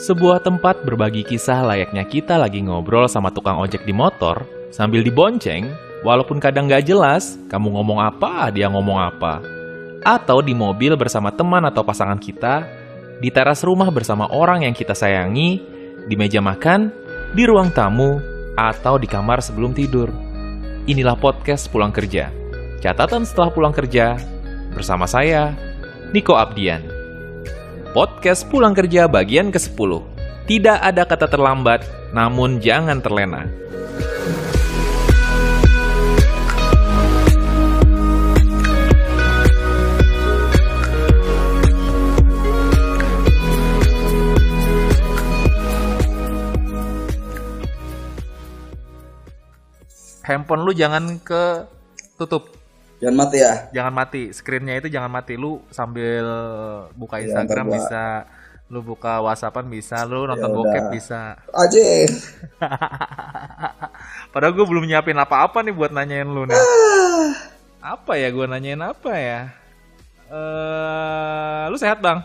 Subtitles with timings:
[0.00, 5.68] Sebuah tempat berbagi kisah layaknya kita lagi ngobrol sama tukang ojek di motor sambil dibonceng,
[6.00, 9.44] walaupun kadang gak jelas kamu ngomong apa, dia ngomong apa.
[10.00, 12.64] Atau di mobil bersama teman atau pasangan kita,
[13.20, 15.60] di teras rumah bersama orang yang kita sayangi,
[16.08, 16.88] di meja makan,
[17.36, 18.24] di ruang tamu,
[18.56, 20.08] atau di kamar sebelum tidur.
[20.88, 22.32] Inilah podcast pulang kerja.
[22.80, 24.16] Catatan setelah pulang kerja
[24.72, 25.52] bersama saya,
[26.16, 26.89] Niko Abdian.
[27.90, 29.98] Podcast pulang kerja bagian ke-10.
[30.46, 31.82] Tidak ada kata terlambat,
[32.14, 33.50] namun jangan terlena.
[50.22, 51.66] Handphone lu jangan ke
[52.14, 52.59] tutup
[53.00, 53.52] Jangan mati ya.
[53.70, 56.20] jangan mati screennya itu jangan mati lu sambil
[56.92, 58.02] buka Iya, Instagram gua- bisa
[58.66, 60.90] lu buka WhatsAppan bisa lu nonton Ya bokep udah.
[60.90, 61.20] bisa
[61.50, 61.80] Aja.
[64.30, 67.28] padahal gue belum nyiapin apa-apa nih buat nanyain lu nih Ah.
[67.96, 69.38] apa ya gue nanyain apa ya
[70.28, 72.20] eh lu sehat bang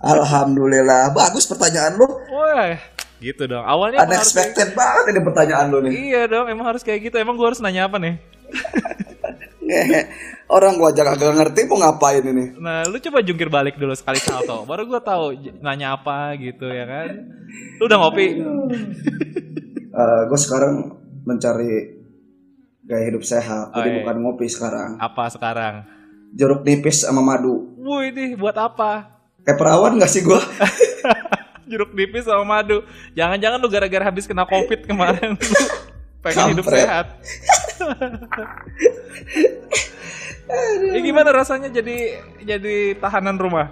[0.00, 1.10] Alhamdulillah.
[1.10, 2.06] Bagus pertanyaan lu.
[2.28, 2.72] wah
[3.18, 5.90] gitu dong awalnya emang harus Unexpected banget ini pertanyaan lu nih.
[5.94, 8.14] iya dong emang harus kayak gitu emang gue harus nanya apa nih.
[10.56, 12.52] Orang gua aja kagak ngerti mau ngapain ini.
[12.60, 15.24] nah lu coba jungkir balik dulu sekali salto baru gue tahu
[15.60, 17.08] nanya apa gitu ya kan
[17.80, 18.26] lu udah ngopi
[19.92, 20.88] Eh gue sekarang
[21.22, 22.00] mencari
[22.82, 23.70] gaya hidup sehat.
[23.70, 23.96] Oh, Jadi iya.
[24.00, 24.96] bukan ngopi sekarang.
[24.96, 25.74] apa sekarang
[26.32, 27.76] Jeruk nipis sama madu.
[27.76, 29.20] Wuh ini buat apa?
[29.44, 30.40] Kayak perawan gak sih gua?
[31.70, 32.80] Jeruk nipis sama madu.
[33.12, 35.56] Jangan-jangan lu gara-gara habis kena covid kemarin lu
[36.24, 37.06] pengen hidup Kampret.
[37.72, 38.12] Sehat.
[40.82, 43.70] Ini gimana rasanya jadi jadi tahanan rumah?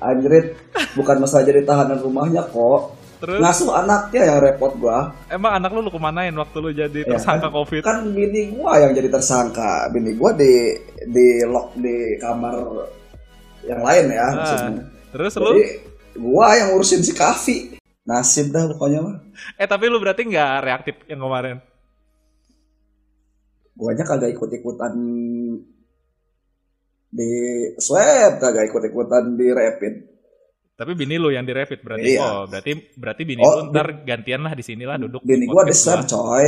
[0.00, 0.56] Anjrit,
[0.96, 2.96] bukan masalah jadi tahanan rumahnya kok.
[3.20, 5.12] Terus Ngasuh anaknya yang repot gua.
[5.28, 7.82] emang anak lu lu kemanain waktu lu jadi Ya, tersangka kan- covid?
[7.84, 9.92] Kan bini gua yang jadi tersangka.
[9.92, 10.72] Bini gua di
[11.04, 12.56] di lock di kamar
[13.62, 14.24] yang lain ya.
[14.24, 14.84] Ah, maksudnya.
[15.12, 15.52] Terus lu?
[15.52, 15.64] Jadi
[16.16, 17.76] gua yang ngurusin si Kavi.
[18.00, 19.16] Nasib dah pokoknya mah.
[19.60, 21.60] Eh tapi lu berarti nggak reaktif yang kemarin?
[23.80, 24.92] Guanya kagak ikut-ikutan
[27.10, 27.30] di
[27.80, 29.94] swab, kagak ikut-ikutan di rapid.
[30.76, 32.12] Tapi bini lu yang di rapid berarti.
[32.12, 32.20] Iya.
[32.24, 35.24] Oh berarti berarti bini Oh, lu ntar gantian lah di sinilah duduk.
[35.24, 36.46] Bini gua di swab, coy.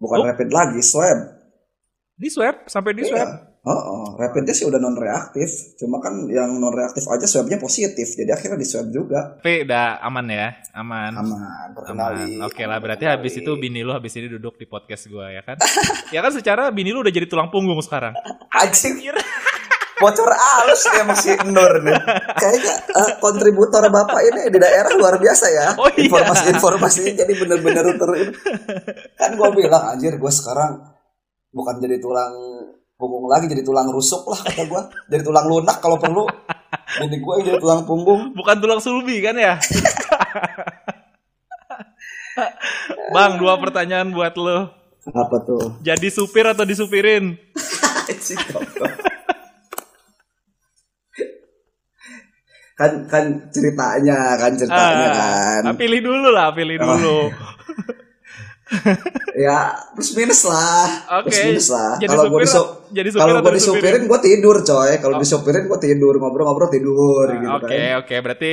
[0.00, 0.24] Bukan Oh.
[0.24, 1.18] rapid lagi, swab.
[2.16, 3.53] Di swab sampai di swab.
[3.64, 5.72] Oh, oh, rapidnya sih udah non reaktif.
[5.80, 8.12] Cuma kan yang non reaktif aja swabnya positif.
[8.12, 9.40] Jadi akhirnya di swab juga.
[9.40, 11.12] Tapi udah aman ya, aman.
[11.16, 12.44] Aman, Aman.
[12.44, 15.56] Oke lah, berarti habis itu bini lu habis ini duduk di podcast gua ya kan?
[16.14, 18.12] ya kan secara bini lu udah jadi tulang punggung sekarang.
[18.52, 19.00] Anjing.
[19.94, 21.96] Bocor alus ya masih Nur nih.
[22.36, 25.66] Kayaknya eh, kontributor Bapak ini di daerah luar biasa ya.
[25.80, 26.04] Oh, iya.
[26.04, 28.10] Informasi-informasinya jadi bener-bener ter
[29.16, 30.84] Kan gue bilang anjir gue sekarang
[31.54, 32.34] bukan jadi tulang
[33.08, 34.82] punggung lagi jadi tulang rusuk lah kata gue.
[35.12, 36.24] Jadi tulang lunak kalau perlu.
[37.00, 38.32] Jadi gue jadi tulang punggung.
[38.32, 39.60] Bukan tulang sulbi kan ya?
[43.14, 44.66] Bang, dua pertanyaan buat lu.
[45.12, 45.78] Apa tuh?
[45.84, 47.36] Jadi supir atau disupirin?
[52.74, 57.30] Kan kan ceritanya kan ceritanya kan Ah, pilih dulu lah, pilih dulu.
[59.36, 59.58] Ya
[59.90, 60.86] plus minus lah
[61.18, 61.26] Oke.
[61.26, 62.72] plus minus lah kalau gue supir
[63.12, 65.20] kalau gue disupirin gue tidur coy kalau Oh.
[65.20, 68.52] disupirin gue tidur ngobrol-ngobrol tidur Nah, gitu Oke, kan oke, berarti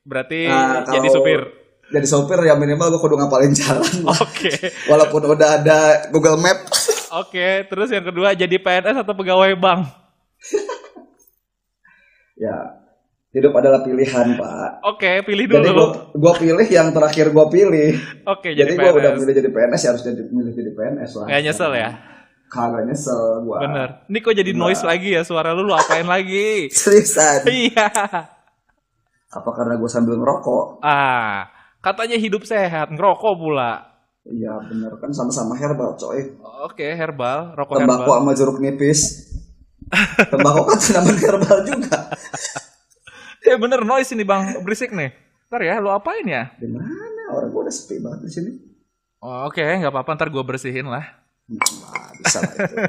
[0.00, 1.40] berarti Nah, jadi supir.
[1.88, 3.94] jadi sopir ya minimal gue kudu ngapalin jalan.
[4.06, 4.52] Oke.
[4.86, 6.58] walaupun udah ada Google Map
[7.20, 9.82] Oke, terus yang kedua jadi PNS atau pegawai bank?
[12.34, 12.56] ya
[13.30, 16.30] hidup adalah pilihan pak Oke, pilih jadi gue dulu.
[16.34, 17.90] pilih yang terakhir gue pilih
[18.26, 21.26] Oke, jadi jadi, gue udah milih jadi PNS ya harus jadi milih jadi PNS lah
[21.28, 21.90] Gak nyesel ya?
[22.46, 23.88] kagak nyesel gue Bener.
[24.04, 26.66] Ini kok jadi noise lagi ya suara lu, lu apain lagi?
[26.74, 27.86] seriusan Iya.
[29.30, 31.46] apa karena gue sambil ngerokok Ah,
[31.78, 33.86] katanya hidup sehat, ngerokok pula.
[34.26, 38.18] iya bener kan sama-sama herbal coy Oke, herbal, rokok tembakau herbal.
[38.20, 39.00] sama jeruk nipis
[40.26, 41.98] tembakau kan tanaman herbal juga
[43.40, 45.10] Eh bener noise ini bang, berisik nih.
[45.48, 46.52] Ntar ya, lu apain ya?
[46.56, 46.86] di mana
[47.30, 48.50] orang gue udah sepi banget di sini
[49.18, 51.04] Oh, Oke, nggak apa-apa, ntar gue bersihin lah.
[51.50, 52.74] Wah, bisa lah itu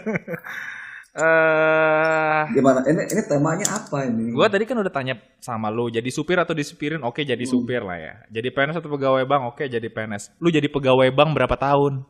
[1.12, 6.08] Eh, gimana ini ini temanya apa ini gue tadi kan udah tanya sama lu, jadi
[6.08, 7.04] supir atau disupirin?
[7.04, 7.52] Oke, jadi Hmm.
[7.52, 8.14] supir lah ya.
[8.32, 9.44] Jadi PNS atau pegawai bank?
[9.52, 10.40] Oke, jadi PNS.
[10.40, 12.08] Lu jadi pegawai bank berapa tahun?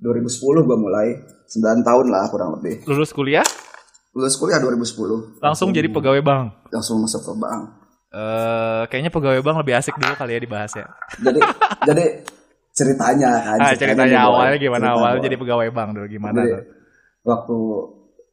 [0.00, 1.12] 2010 gue mulai
[1.44, 3.44] 9 tahun lah kurang lebih Lulus kuliah?
[4.10, 6.68] Lulus kuliah 2010 Langsung jadi pegawai bank.
[6.68, 7.62] langsung masuk ke bank
[8.10, 10.82] Eh, kayaknya pegawai bank lebih asik dulu kali ya dibahas ya.
[11.16, 11.38] Jadi
[11.88, 12.04] jadi
[12.72, 13.58] ceritanya kan.
[13.60, 14.28] Ah, ceritanya Boy.
[14.28, 16.62] awalnya gimana awal jadi pegawai bank dulu gimana Jadi, tuh?
[17.22, 17.56] waktu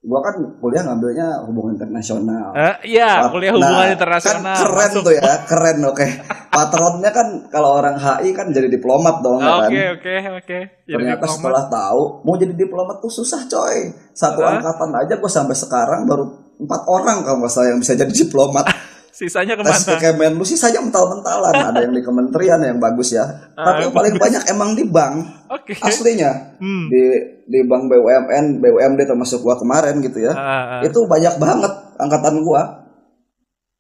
[0.06, 2.54] gua kan kuliah ngambilnya hubungan internasional.
[2.54, 4.56] Eh, iya, Wah, kuliah hubungan nah, internasional.
[4.56, 5.04] Kan keren Masuk.
[5.04, 6.08] tuh ya, keren oke.
[6.54, 9.70] Patronnya kan kalau orang HI kan jadi diplomat dong ya kan.
[9.70, 10.58] Oke, oke, oke.
[10.86, 11.38] Ternyata diplomat.
[11.38, 13.78] setelah tahu mau jadi diplomat tuh susah coy.
[14.14, 14.58] Satu Hah?
[14.58, 16.26] angkatan aja gue sampai sekarang baru
[16.58, 18.66] empat orang kalau nggak salah yang bisa jadi diplomat.
[19.18, 20.14] Sisanya Tes ke ke mana?
[20.14, 21.50] Kemenlu sih saja mental-mentalan.
[21.74, 23.26] Ada yang di kementerian yang bagus ya.
[23.58, 25.74] Tapi yang paling banyak emang di bank Oke.
[25.82, 26.86] aslinya Hmm.
[26.86, 27.04] di
[27.50, 30.38] di bank BUMN, BUMD termasuk gua kemarin gitu ya.
[30.38, 30.46] Ah,
[30.78, 30.82] ah.
[30.86, 32.86] Itu banyak banget angkatan gua.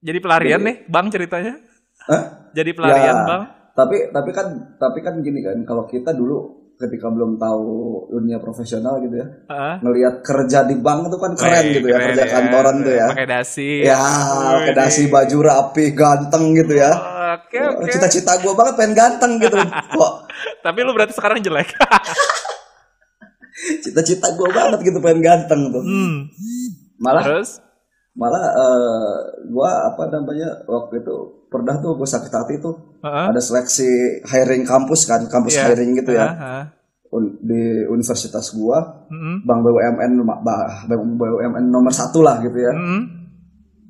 [0.02, 1.54] Jadi pelarian Jadi- nih, bang ceritanya?
[2.10, 2.22] Hah?
[2.58, 3.26] Jadi pelarian Ya.
[3.26, 3.42] bang?
[3.78, 4.48] Tapi tapi kan
[4.82, 7.68] tapi kan gini kan kalau kita dulu ketika belum tahu
[8.08, 9.76] dunia profesional gitu ya, Ah.
[9.82, 13.06] ngelihat kerja di bank itu kan keren Wih, gitu ya, keren kerja kantoran tuh ya.
[13.10, 13.70] Pakai dasi.
[13.82, 13.98] Ya,
[14.54, 16.92] pakai dasi baju rapi, ganteng gitu ya.
[17.38, 17.90] Oke, oke.
[17.90, 19.56] Cita-cita gue banget pengen ganteng gitu.
[19.92, 20.12] Kok
[20.66, 21.68] Tapi lu berarti sekarang jelek.
[23.84, 25.82] cita-cita gue banget gitu pengen ganteng tuh.
[25.82, 26.16] hmm.
[26.98, 27.62] Malah Terus?
[28.14, 33.26] malah eh, gua apa namanya waktu itu pernah tuh gue sakit hati tuh Heeh.
[33.30, 33.88] ada seleksi
[34.24, 35.64] hiring kampus kan, kampus Iya.
[35.66, 36.66] hiring gitu ya ah.
[37.08, 39.42] Un- di universitas gua, Mm-mm.
[39.42, 42.76] bank BUMN bah- BUMN nomor satu lah gitu ya.
[42.76, 43.02] Mm-mm.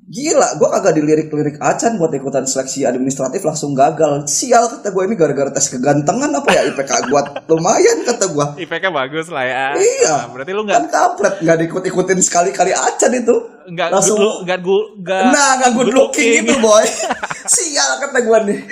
[0.07, 4.24] Gila, gua kagak dilirik-lirik acan buat ikutan seleksi administratif langsung gagal.
[4.24, 8.56] Sial kata gue ini gara-gara tes kegantengan apa ya IPK gua lumayan kata gua.
[8.56, 9.65] IPK bagus lah ya.
[9.75, 10.15] Iya.
[10.18, 13.36] Nah, berarti lu nggak Kan kampret nggak diikut-ikutin sekali-kali acan itu.
[13.68, 16.88] nggak langsung- look- nggak gu- nggak Nah, nggak good looking gitu boy.
[17.51, 18.63] Sial kata gua nih.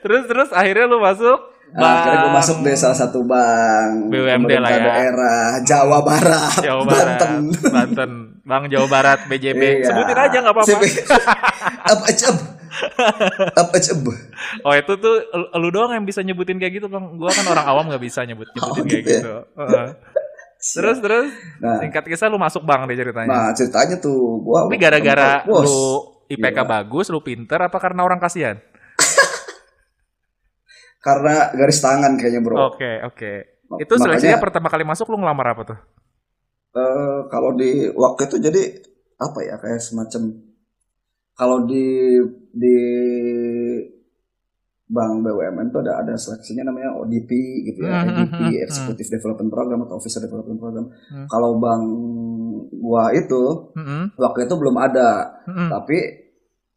[0.00, 4.70] terus terus akhirnya lu masuk Nah, akhirnya gue masuk deh salah satu bank BUMD lah
[4.70, 4.78] ya.
[4.80, 7.32] daerah Jawa Barat, Jawa Barat, Banten.
[7.66, 8.10] Banten,
[8.40, 9.62] Bang Jawa Barat, BJB.
[9.82, 9.86] Iya.
[9.88, 10.70] Sebutin aja nggak apa-apa.
[10.70, 10.78] Sip.
[11.84, 12.36] Up acep.
[13.52, 13.98] Up acep.
[14.62, 15.14] Oh itu tuh
[15.52, 17.04] lu- doang yang bisa nyebutin kayak gitu bang.
[17.12, 19.20] Gua kan orang awam nggak bisa nyebut nyebutin Oh, kayak gitu ya?
[19.20, 19.34] gitu.
[19.56, 19.86] Heeh.
[20.56, 21.26] Terus terus
[21.58, 23.28] Nah, singkat kisah lu masuk bank deh ceritanya.
[23.28, 26.64] nah ceritanya tuh gua Tapi gara-gara lu IPK Gila.
[26.64, 28.56] bagus, lu pinter apa karena orang kasihan?
[31.04, 32.56] Karena garis tangan kayaknya bro.
[32.72, 33.32] Oke oke.
[33.68, 35.78] Ma- Itu seleksinya makanya, pertama kali masuk lu ngelamar apa tuh?
[36.74, 38.62] eh, kalau di waktu itu jadi
[39.14, 40.22] apa ya kayak semacam
[41.34, 42.18] kalau di
[42.50, 42.76] di
[44.84, 47.30] bank BUMN tuh ada ada seleksinya namanya ODP
[47.64, 50.86] gitu ya, Hmm, EDP hmm, hmm, Executive Development Program atau Officer Development Program.
[51.08, 51.26] Hmm.
[51.26, 51.84] Kalau bank
[52.74, 55.68] gua itu Mm-mm, waktu itu belum ada, mm-mm.
[55.72, 55.98] tapi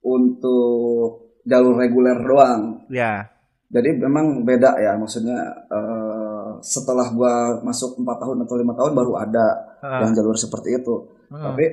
[0.01, 1.12] untuk
[1.44, 2.88] jalur reguler doang.
[2.88, 3.27] Ya.
[3.68, 5.38] Jadi memang beda ya, maksudnya
[5.68, 9.46] eh, setelah gua masuk 4 tahun atau lima tahun baru ada
[9.84, 10.96] Heeh, yang jalur seperti itu.
[11.28, 11.44] heeh.
[11.44, 11.66] Tapi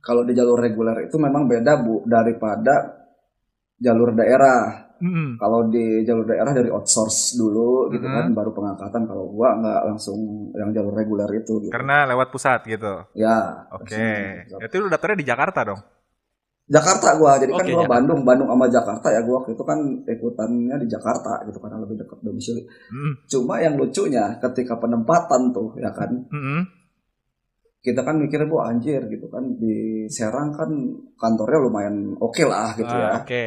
[0.00, 3.04] kalau di jalur reguler itu memang beda bu daripada
[3.76, 4.88] jalur daerah.
[5.00, 5.40] Mm-mm.
[5.40, 9.04] Kalau di jalur daerah dari outsource dulu gitu kan, baru pengangkatan.
[9.04, 10.20] Kalau gua nggak langsung
[10.52, 11.56] yang jalur reguler itu.
[11.64, 11.72] Gitu.
[11.72, 13.08] Karena lewat pusat gitu.
[13.12, 13.64] Ya.
[13.72, 13.96] Oke.
[13.96, 15.80] langsung- Itu lu daftarnya di Jakarta dong.
[16.70, 17.94] Jakarta gua, jadi kan Oke, gua Jakarta.
[17.98, 21.96] Bandung, Bandung sama Jakarta ya gua waktu itu kan ikutannya di Jakarta gitu karena lebih
[21.98, 22.62] dekat domisili.
[22.88, 23.12] Mm.
[23.26, 26.62] Cuma yang lucunya ketika penempatan tuh ya kan, Mm-mm.
[27.80, 30.70] kita kan mikirnya gua anjir gitu kan di Serang kan
[31.16, 33.26] kantornya lumayan oke lah gitu Ah, ya.
[33.26, 33.44] Oke.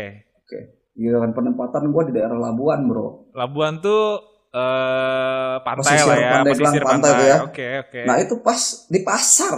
[0.94, 3.32] Gitu kan penempatan gua di daerah Labuan, Bro.
[3.32, 4.20] Labuan tuh
[4.52, 7.10] eh pantai Pesisir lah ya, pantai pantai.
[7.10, 7.38] tuh ya.
[7.42, 8.00] Oke, oke.
[8.06, 9.58] Nah, itu pas di pasar.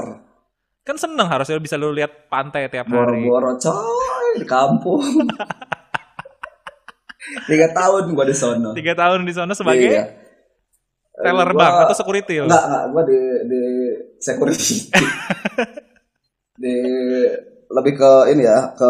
[0.86, 3.26] Kan seneng harusnya bisa lu lihat pantai tiap hari.
[3.26, 5.02] Boro-boro coy di kampung.
[7.50, 8.70] Tiga tahun gua di sono.
[8.72, 10.06] Tiga tahun di sana sebagai Iya.
[11.18, 12.46] teller Gua- bank atau security lu?
[12.46, 13.62] Enggak, enggak, gua di di
[14.22, 14.76] security.
[16.62, 16.76] di
[17.66, 18.90] lebih ke ini ya, ke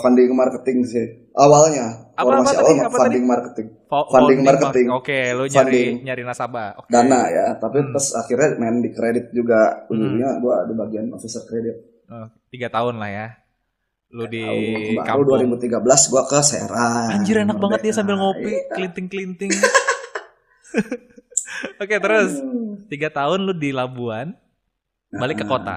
[0.00, 1.06] funding marketing sih.
[1.36, 2.74] Awalnya, Apa- apa tadi?
[2.78, 4.86] Apa funding marketing, Fo- funding founding marketing.
[4.88, 5.94] Oke, lu nyari Funding.
[6.02, 6.68] nyari nasabah.
[6.76, 6.88] Oke.
[6.88, 7.46] dana ya.
[7.56, 7.90] Tapi Hmm.
[7.90, 9.82] terus akhirnya main di kredit juga.
[9.86, 11.74] Ujungnya gua di bagian officer kredit.
[12.06, 13.26] Oh, tiga tahun lah ya.
[14.08, 14.46] Lu di
[14.94, 15.58] Tahun baru kampung.
[15.58, 17.10] 2013 gua ke Serang.
[17.12, 18.70] Anjir enak banget dia sambil ngopi, Iya.
[18.70, 19.50] kelinting-kelinting.
[21.76, 22.78] Oke terus Aduh.
[22.86, 24.34] tiga tahun lu di Labuan,
[25.10, 25.76] balik ke Nah, kota.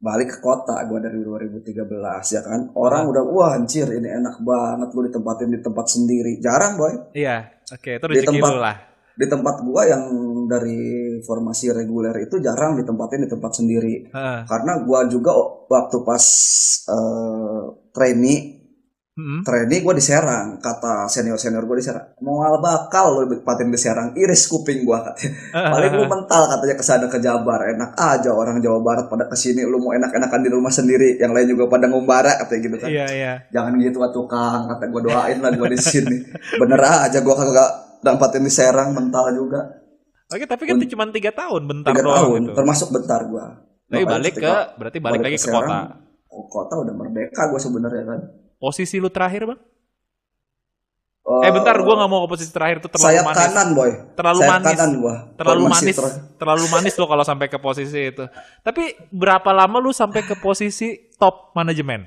[0.00, 1.76] Balik ke kota gua dari 2013
[2.26, 3.10] ya kan orang Ah.
[3.12, 7.90] udah wah anjir ini enak banget lu ditempatin di tempat sendiri jarang boy Iya, oke
[7.96, 8.76] itu Di tempat- lah.
[9.12, 10.04] di tempat gua yang
[10.48, 10.80] dari
[11.20, 14.40] formasi reguler itu jarang ditempatin di tempat sendiri Heeh.
[14.44, 15.36] karena gua juga
[15.68, 16.24] waktu pas
[16.88, 18.59] eh, trainee
[19.10, 19.42] Mm-mm.
[19.42, 22.14] Training gue di Serang, kata senior-senior gue di Serang.
[22.22, 25.30] Mau bakal lo patin di Serang, iris kuping gue katanya.
[25.74, 29.34] Paling lu mental katanya ke sana ke Jabar, enak aja orang Jawa Barat pada ke
[29.34, 32.88] sini, lu mau enak-enakan di rumah sendiri, yang lain juga pada ngumbara katanya gitu kan.
[32.88, 33.32] Iya iya.
[33.50, 36.16] Jangan gitu ah tukang, kata gue doain lah gue di sini.
[36.56, 37.70] Bener aja gue kagak
[38.06, 39.60] dampatin di Serang mental juga.
[40.30, 42.54] Oke tapi kan itu cuma tiga tahun bentar Tiga doang tahun, gitu.
[42.54, 43.44] termasuk bentar gue.
[43.90, 45.66] Tapi balik ke berarti balik, lagi ke kota.
[45.66, 45.86] Serang,
[46.30, 48.20] oh, kota udah merdeka gue sebenarnya kan.
[48.60, 49.60] Posisi lu terakhir bang?
[51.40, 53.40] Eh bentar, gua nggak mau ke posisi terakhir itu terlalu sayap manis.
[53.40, 53.90] kanan boy.
[54.18, 54.76] Terlalu sayap manis.
[54.76, 55.14] kanan gua.
[55.40, 58.24] Terlalu Masih manis, ter- terlalu manis lo kalau sampai ke posisi itu.
[58.60, 62.04] Tapi berapa lama lu sampai ke posisi top manajemen?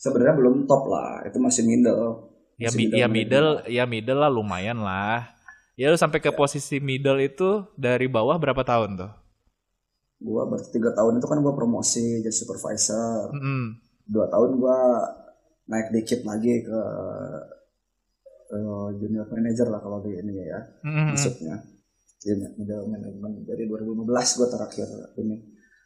[0.00, 2.32] Sebenarnya belum top lah, itu masih middle.
[2.56, 5.28] Ya, Masih mi- ya middle, ya middle lah lumayan lah.
[5.76, 9.10] Ya lu sampai ke posisi middle itu dari bawah berapa tahun tuh?
[10.22, 13.34] Gua berarti tiga tahun itu kan gua promosi jadi supervisor.
[13.36, 13.81] Mm-mm.
[14.06, 14.78] Dua tahun gua
[15.66, 16.80] naik dikit lagi ke
[18.52, 21.14] eh, junior manager lah kalau di ini ya Mm-mm.
[21.14, 21.56] masuknya.
[22.22, 25.36] Junior middle management dari 2015 gua terakhir ini.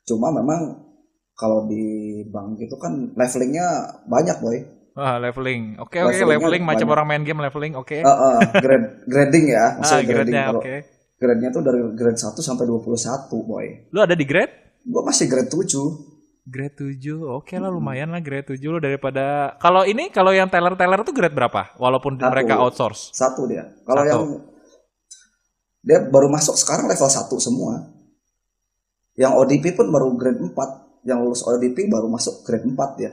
[0.05, 0.85] Cuma memang
[1.33, 1.85] kalau di
[2.27, 3.67] bank itu kan levelingnya
[4.09, 4.57] banyak boy.
[4.97, 5.77] Wah, leveling.
[5.77, 6.95] Oke, oke, Levelingnya leveling macam banyak.
[6.97, 7.93] orang main game leveling, oke.
[7.93, 10.75] Eh, eh, grade grading ya, ah, maksudnya grading grade-nya kalau oke.
[11.21, 13.67] grade-nya tuh dari grade 1 sampai 21 boy.
[13.93, 14.81] Lu ada di grade?
[14.89, 16.16] Gua masih grade 7.
[16.47, 17.27] Grade 7.
[17.27, 21.35] Oke lah lumayan lah grade 7 lu daripada kalau ini kalau yang teller-teller tuh grade
[21.35, 21.75] berapa?
[21.75, 22.31] Walaupun Satu.
[22.31, 23.11] mereka outsource.
[23.11, 23.67] Satu dia.
[23.83, 24.23] Kalau yang
[25.83, 27.91] dia baru masuk sekarang level 1 semua.
[29.19, 31.03] Yang ODP pun baru grade 4.
[31.03, 33.11] Yang lulus ODP baru masuk grade 4 ya.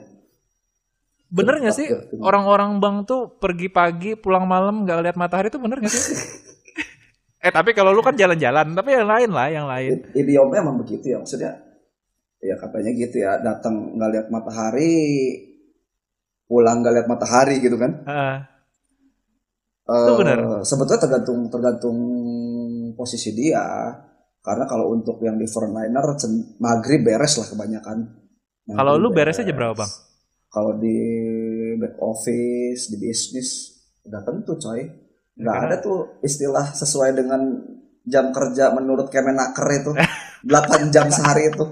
[1.34, 2.22] Bener nggak sih Grade 4.
[2.22, 6.14] orang-orang bank tuh pergi pagi pulang malam nggak lihat matahari tuh bener nggak sih?
[7.46, 10.06] eh tapi kalau lu kan jalan-jalan, tapi yang lain lah, yang lain.
[10.14, 11.18] Idiomnya emang begitu ya.
[11.18, 11.73] Maksudnya
[12.44, 13.40] ya katanya gitu ya.
[13.40, 14.94] Datang nggak lihat matahari,
[16.44, 18.04] pulang nggak lihat matahari gitu kan.
[18.04, 18.38] Heeh.
[19.84, 20.38] Eh, Itu benar.
[20.64, 21.98] Sebetulnya tergantung tergantung
[22.94, 23.92] posisi dia.
[24.44, 26.04] Karena kalau untuk yang di frontliner
[26.60, 27.98] maghrib beres lah kebanyakan.
[28.64, 29.92] Kalau Maghrib lu beresnya jam berapa, Bang?
[30.48, 30.96] Kalau di
[31.80, 33.50] back office, di bisnis
[34.04, 34.84] udah tentu coy.
[35.34, 37.40] Nggak Karena- ada tuh istilah sesuai dengan
[38.04, 39.92] jam kerja menurut Kemenaker itu.
[40.48, 41.64] 8 jam sehari itu.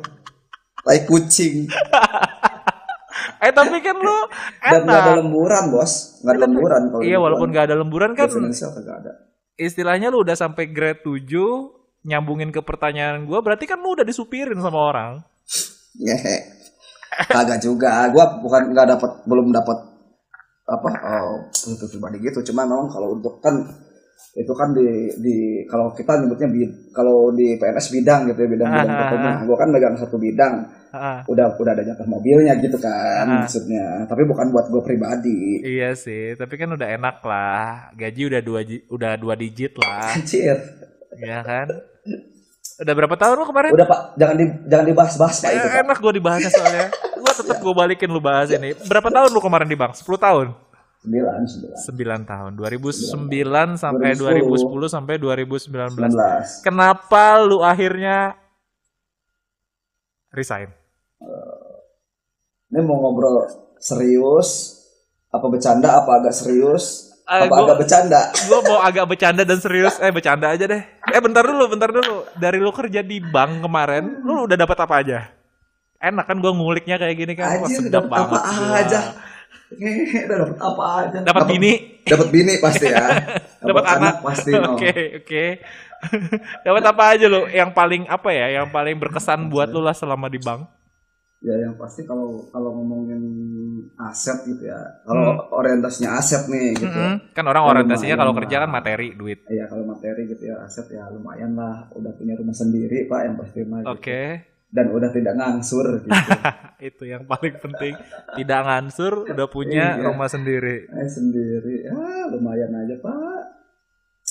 [0.81, 1.55] Tai kucing.
[3.41, 4.17] Eh tapi kan lu
[4.71, 5.19] Dan nggak ada enak.
[5.25, 6.21] lemburan, Bos.
[6.21, 9.11] Nggak ada lemburan kalau Iya walaupun nggak ada lemburan kan ada.
[9.57, 11.25] istilahnya lu udah sampai grade 7
[12.05, 15.11] nyambungin ke pertanyaan gua berarti kan lu udah disupirin sama orang.
[15.97, 16.37] Ngehe.
[17.29, 18.09] Kagak juga.
[18.13, 19.77] Gua bukan nggak dapat belum dapat
[20.65, 21.49] apa oh,
[21.89, 22.45] pribadi gitu.
[22.53, 23.57] Cuma memang kalau untuk kan
[24.31, 24.87] itu kan di
[25.17, 25.35] di
[25.65, 29.15] kalau kita nyebutnya bid, kalau di PNS bidang gitu ya bidang bidang Ah, tertentu.
[29.17, 30.53] ah, Nah, gua kan megang satu bidang.
[30.91, 31.19] Heeh.
[31.25, 33.43] Udah udah ada jatah mobilnya gitu kan Ah.
[33.43, 34.03] maksudnya.
[34.05, 35.59] Tapi bukan buat gua pribadi.
[35.61, 37.91] Iya sih, tapi kan udah enak lah.
[37.93, 40.55] Gaji udah dua udah dua digit lah, Anjir.
[41.13, 41.67] ya kan?
[42.81, 43.71] Udah berapa tahun lu kemarin?
[43.71, 45.81] Udah Pak, jangan di jangan dibahas-bahas Pak Eh, itu Pak.
[45.85, 46.85] enak gue dibahasnya soalnya.
[47.13, 48.73] Gue tetep gue balikin lu bahas ini.
[48.81, 49.93] Berapa tahun lu kemarin di bank?
[49.93, 50.47] 10 tahun?
[51.01, 52.51] 9 9 9 tahun.
[52.53, 54.85] 2009 sampai 2010.
[54.85, 55.97] 2010 sampai 2019.
[55.97, 56.61] 19.
[56.61, 58.37] Kenapa lu akhirnya
[60.29, 60.69] resign?
[62.71, 64.79] Ini mau ngobrol serius
[65.27, 69.57] apa bercanda apa agak serius Eh, apa gua- agak bercanda Gue mau agak bercanda dan
[69.57, 69.95] serius.
[69.97, 70.81] Eh bercanda aja deh.
[71.07, 72.27] Eh bentar dulu, bentar dulu.
[72.35, 75.19] Dari lu kerja di bank kemarin, lu udah dapat apa aja?
[76.01, 77.61] Enak kan gue nguliknya kayak gini kan.
[77.61, 78.41] Wah, sedap dapet apa banget.
[78.41, 78.75] gua.
[78.75, 78.99] aja.
[79.71, 81.71] Udah dapat apa aja Dapat bini.
[82.03, 83.07] dapat bini pasti ya
[83.63, 84.13] Dapat anak.
[84.19, 84.75] pasti no.
[84.75, 85.45] Oke, oke.
[86.61, 87.45] Dapat apa aja lo?
[87.45, 88.47] Yang paling apa ya?
[88.53, 90.65] Yang paling berkesan buat lu lah selama di bank?
[91.41, 93.17] ya yang pasti kalau kalau ngomongin
[93.99, 97.17] aset gitu ya kalau orientasinya aset nih gitu Hmm.
[97.33, 99.41] Kan orang Ya, orientasinya kalau kerja kan materi, duit.
[99.49, 103.35] Iya kalau materi gitu ya aset ya lumayan lah udah punya rumah sendiri pak yang
[103.41, 103.89] pasti mah gitu.
[104.71, 106.15] Dan udah tidak ngangsur gitu
[106.89, 107.93] Itu yang paling penting.
[108.33, 110.07] Tidak ngansur, udah punya Iya.
[110.07, 110.87] rumah sendiri.
[110.87, 113.43] eh sendiri ah lumayan aja pak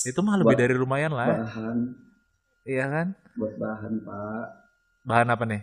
[0.01, 1.29] Itu mah lebih Buat- dari lumayan lah.
[1.39, 1.77] bahan
[2.63, 3.07] Iya kan?
[3.33, 4.45] buat bahan pak
[5.01, 5.61] Bahan apa nih?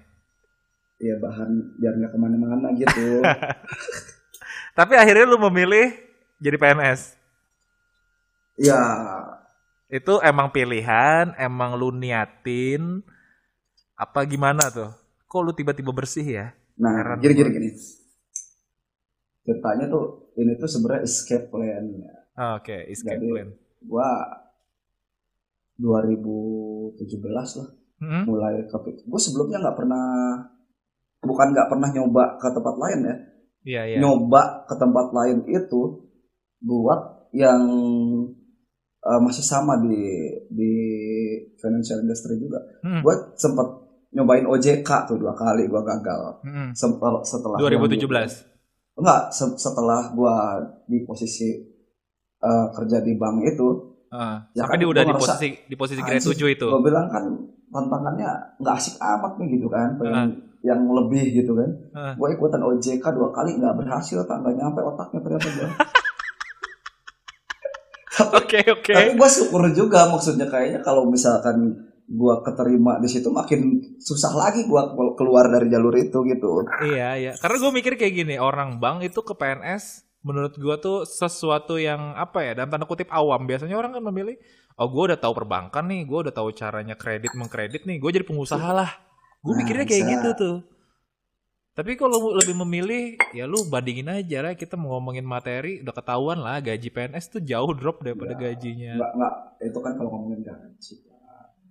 [0.99, 3.23] ya bahan biar nggak ke mana-mana gitu
[4.78, 5.90] Tapi akhirnya lu memilih
[6.37, 7.18] jadi PNS.
[8.56, 8.78] ya
[9.88, 13.00] Itu emang pilihan, emang lu niatin,
[13.98, 14.90] apa gimana tuh?
[15.26, 16.46] Kok lu tiba-tiba bersih ya?
[16.78, 17.42] nah gini gua.
[17.42, 17.68] gini gini
[19.42, 23.48] ceritanya tuh ini tuh sebenarnya escape plan ya Oh, Oke, escape Jadi- plan.
[23.82, 24.08] gua
[25.76, 26.94] 2017
[27.58, 28.30] lah Hmm?
[28.30, 30.06] mulai ke gue sebelumnya nggak pernah
[31.18, 33.16] bukan nggak pernah nyoba ke tempat lain ya
[33.66, 33.96] Iya, iya.
[33.98, 36.06] nyoba ke tempat lain itu
[36.60, 37.00] buat
[37.34, 37.58] yang
[39.02, 39.98] eh, masih sama di
[40.46, 40.72] di
[41.58, 42.62] financial industry juga.
[42.80, 43.66] Hmm, Gue sempat
[44.10, 46.40] nyobain OJK tuh dua kali gue gagal.
[46.40, 46.68] hmm.
[46.72, 48.08] Setelah setelah 2017.
[48.94, 50.36] enggak se- setelah gue
[50.86, 51.48] di posisi
[52.38, 53.68] eh, kerja di bank itu,
[54.08, 56.48] Ah, Ya sampai kan, dia udah gua di ngerasa, posisi di posisi grade "Anjing, 7
[56.50, 56.66] itu.
[56.66, 57.24] gue bilang kan
[57.68, 60.28] tantangannya nggak asik amat nih gitu kan, pengen Ah.
[60.64, 61.70] yang lebih gitu kan.
[61.92, 62.14] Ah.
[62.14, 65.68] Gue ikutan OJK dua kali nggak berhasil, tak nggak nyampe otaknya ternyata gue.
[68.18, 68.90] Oke, oke.
[68.90, 74.64] Tapi gue syukur juga maksudnya kayaknya kalau misalkan gue keterima di situ makin susah lagi
[74.64, 76.64] gue keluar dari jalur itu gitu.
[76.80, 77.32] Iya, iya.
[77.36, 82.16] Karena gue mikir kayak gini, orang bank itu ke PNS menurut gue tuh sesuatu yang
[82.16, 83.44] apa ya, dalam tanda kutip awam.
[83.44, 84.40] Biasanya orang kan memilih,
[84.80, 88.24] oh gue udah tahu perbankan nih, gue udah tahu caranya kredit mengkredit nih, gue jadi
[88.24, 88.90] pengusaha lah.
[89.44, 90.12] Gue Nah, mikirnya kayak bisa.
[90.16, 90.56] gitu tuh.
[91.78, 94.58] Tapi kalau lu lebih memilih, ya lu bandingin aja lah.
[94.58, 98.98] Kita mau ngomongin materi, udah ketahuan lah gaji PNS tuh jauh drop daripada Ya, gajinya.
[98.98, 100.94] Nggak nggak itu kan kalau ngomongin gaji.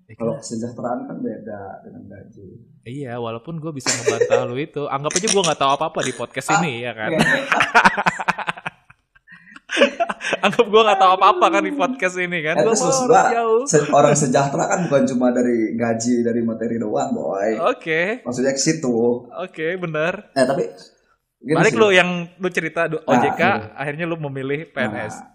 [0.08, 2.48] Ya, Kalau kesejahteraan kan beda dengan gaji.
[2.82, 4.88] Iya, walaupun gue bisa ngebantah lu itu.
[4.88, 7.12] Anggap aja gue nggak tahu apa-apa di podcast ini, ya kan?
[7.12, 7.20] Iya.
[10.40, 12.56] Anggap gue nggak tahu apa-apa kan di podcast ini kan?
[12.56, 13.64] Eh, Gue terus mau gua, jauh.
[13.92, 17.52] Orang sejahtera kan bukan cuma dari gaji dari materi doang, boy.
[17.68, 19.28] Oke, Maksudnya ke situ.
[19.28, 20.32] oke, benar.
[20.34, 20.64] Eh tapi
[21.38, 21.78] Balik sih.
[21.78, 23.52] lu yang lu cerita du- Nah, OJK, iya.
[23.74, 25.14] akhirnya lu memilih PNS.
[25.14, 25.30] Nah,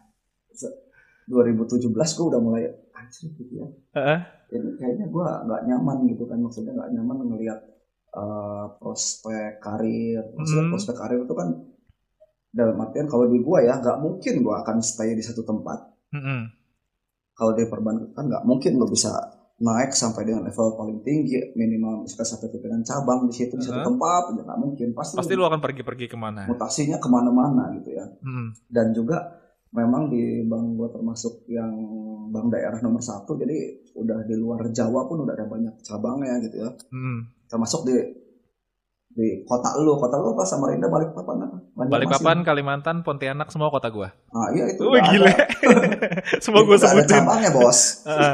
[0.51, 0.77] se-
[1.25, 2.63] 2017 gue udah mulai
[3.03, 3.67] anjir gitu ya.
[4.49, 7.61] Ini kayaknya gue nggak nyaman gitu kan maksudnya nggak nyaman ngelihat
[8.13, 10.73] eh, prospek karir maksudnya Hmm.
[10.73, 11.49] prospek karir itu kan
[12.51, 16.53] dalam artian kalau di gue ya nggak mungkin gue akan stay di satu tempat Mm-mm.
[17.33, 19.09] kalau di perbankan kan nggak mungkin lo bisa
[19.57, 23.81] naik sampai dengan level paling tinggi minimal misalkan sampai pimpinan cabang di situ di satu
[23.87, 26.45] tempat ya nggak mungkin pasti, Pasti lu akan pergi-pergi ke mana?
[26.45, 28.53] mutasinya ke mana-mana gitu ya Mm.
[28.69, 29.42] dan juga
[29.73, 31.73] memang di bank gue termasuk yang
[32.29, 33.57] bank daerah nomor satu jadi
[33.95, 37.21] udah di luar Jawa pun udah ada banyak cabangnya gitu ya Mm.
[37.47, 37.97] termasuk di
[39.11, 41.57] di kota lu kota lu apa Samarinda Balikpapan apa.
[41.85, 44.09] Balikpapan, Kalimantan, Pontianak, semua kota gua.
[44.31, 45.29] nah iya itu Wih udah gile.
[46.45, 47.13] semua gua udah ada sebutin.
[47.19, 47.79] cabangnya bos.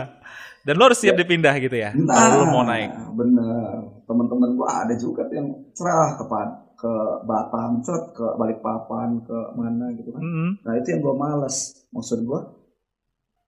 [0.67, 1.91] Dan lu harus siap dipindah gitu ya?
[1.91, 2.95] Kalau lu mau naik.
[3.11, 6.95] bener teman-teman gua ada juga yang cerah ke Pad- ke
[7.27, 10.51] Batam cet ke Balikpapan ke mana gitu kan Mm-mm.
[10.63, 11.57] Nah itu yang gue males.
[11.91, 12.41] Maksud gue,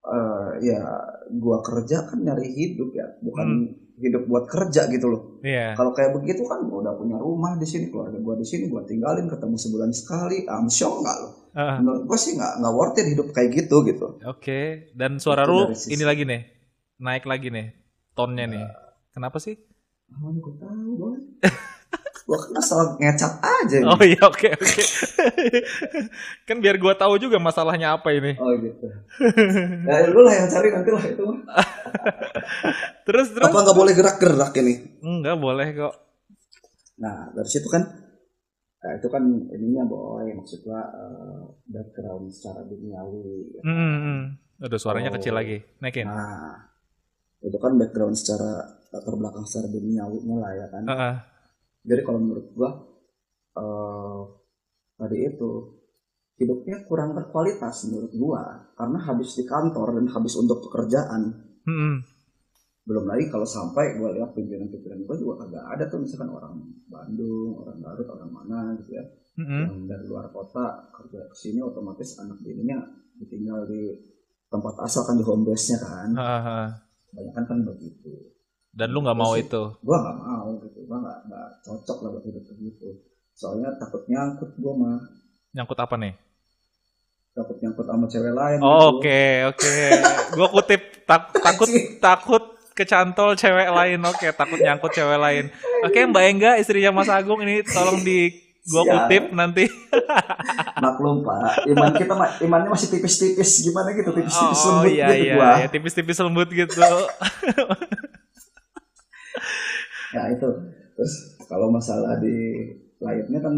[0.02, 0.80] eh ya
[1.28, 3.68] gue kerja kan nyari hidup ya, bukan Hmm.
[4.00, 5.22] hidup buat kerja gitu loh.
[5.44, 5.76] Iya.
[5.76, 8.82] Kalau kayak begitu kan gue udah punya rumah di sini, keluarga gue di sini, gue
[8.82, 11.32] tinggalin ketemu sebulan sekali, amsyong nggak loh.
[11.52, 11.76] Heeh.
[11.84, 14.06] Menurut gue sih nggak nggak worth it hidup kayak gitu gitu.
[14.24, 14.88] Oke.
[14.96, 16.42] Dan suara lu ini lagi nih.
[16.96, 17.66] Naik lagi nih.
[18.16, 18.64] Tonnya nih.
[19.12, 19.54] Kenapa sih?
[20.10, 21.14] Gue tahu
[22.20, 23.76] gue kan asal ngecap aja.
[23.76, 23.86] nih.
[23.86, 24.82] Oh iya oke oke.
[26.48, 28.36] kan biar gua tahu juga masalahnya apa ini.
[28.36, 28.86] Oh gitu.
[29.82, 31.22] Ya lu lah yang cari nanti lah itu.
[31.22, 31.42] mah.
[33.06, 33.46] Terus terus.
[33.46, 34.74] Apa nggak boleh gerak-gerak ini?
[35.00, 35.94] Enggak boleh kok.
[36.96, 37.82] Nah dari situ kan,
[38.78, 43.50] nah, itu kan ininya boy, maksud gua eh, background secara duniawi.
[43.50, 43.62] ya.
[43.64, 44.20] Hmm, hmm.
[44.60, 45.16] Aduh suaranya Oh.
[45.16, 45.58] kecil lagi.
[45.80, 46.06] Naikin.
[46.06, 46.68] Nah
[47.40, 48.60] itu kan background secara
[48.92, 50.84] latar belakang secara duniawinya lah ya kan.
[50.86, 51.14] Heeh.
[51.84, 52.70] Jadi kalau menurut gua
[53.60, 54.22] eh
[55.00, 55.50] tadi itu
[56.40, 58.42] hidupnya kurang berkualitas menurut gua
[58.78, 61.22] karena habis di kantor dan habis untuk pekerjaan.
[61.66, 62.02] Hmm,
[62.88, 66.54] Belum lagi kalau sampai gua lihat pimpinan-pimpinan gua juga kagak ada tuh misalkan orang
[66.90, 69.04] Bandung, orang Garut, orang mana gitu ya.
[69.36, 72.78] hmm, yang dari luar kota kerja ke sini otomatis anak bininya
[73.20, 73.82] ditinggal di
[74.48, 76.08] tempat asal kan di home base-nya kan.
[76.16, 76.68] Heeh, heeh.
[77.14, 78.29] Banyak kan begitu.
[78.80, 79.62] Dan lu nggak mau itu.
[79.78, 80.78] Gua nggak mau gitu.
[80.88, 82.88] Gua nggak nggak cocok lah buat hidup begitu.
[83.36, 84.96] Soalnya takut nyangkut gua mah.
[85.52, 86.16] Nyangkut apa nih?
[87.30, 88.58] Takut nyangkut sama cewek lain.
[88.58, 88.88] Oh, gitu.
[88.96, 89.74] Oke oke.
[90.32, 91.68] Gua kutip tak- takut
[92.00, 94.00] takut kecantol cewek lain.
[94.02, 95.44] Oke takut nyangkut cewek lain.
[95.80, 98.92] Oke Mbak Engga istrinya Mas Agung ini tolong di gua Siap.
[98.96, 99.64] kutip nanti.
[100.80, 105.14] Maklum pak, iman kita ma- imannya masih tipis-tipis gimana gitu, tipis-tipis Oh lembut iya gitu
[105.18, 105.50] iya, gua.
[105.56, 106.80] iya tipis-tipis lembut gitu.
[110.14, 110.48] Nah itu.
[110.98, 111.14] Terus
[111.48, 112.36] kalau masalah di
[113.00, 113.54] lainnya kan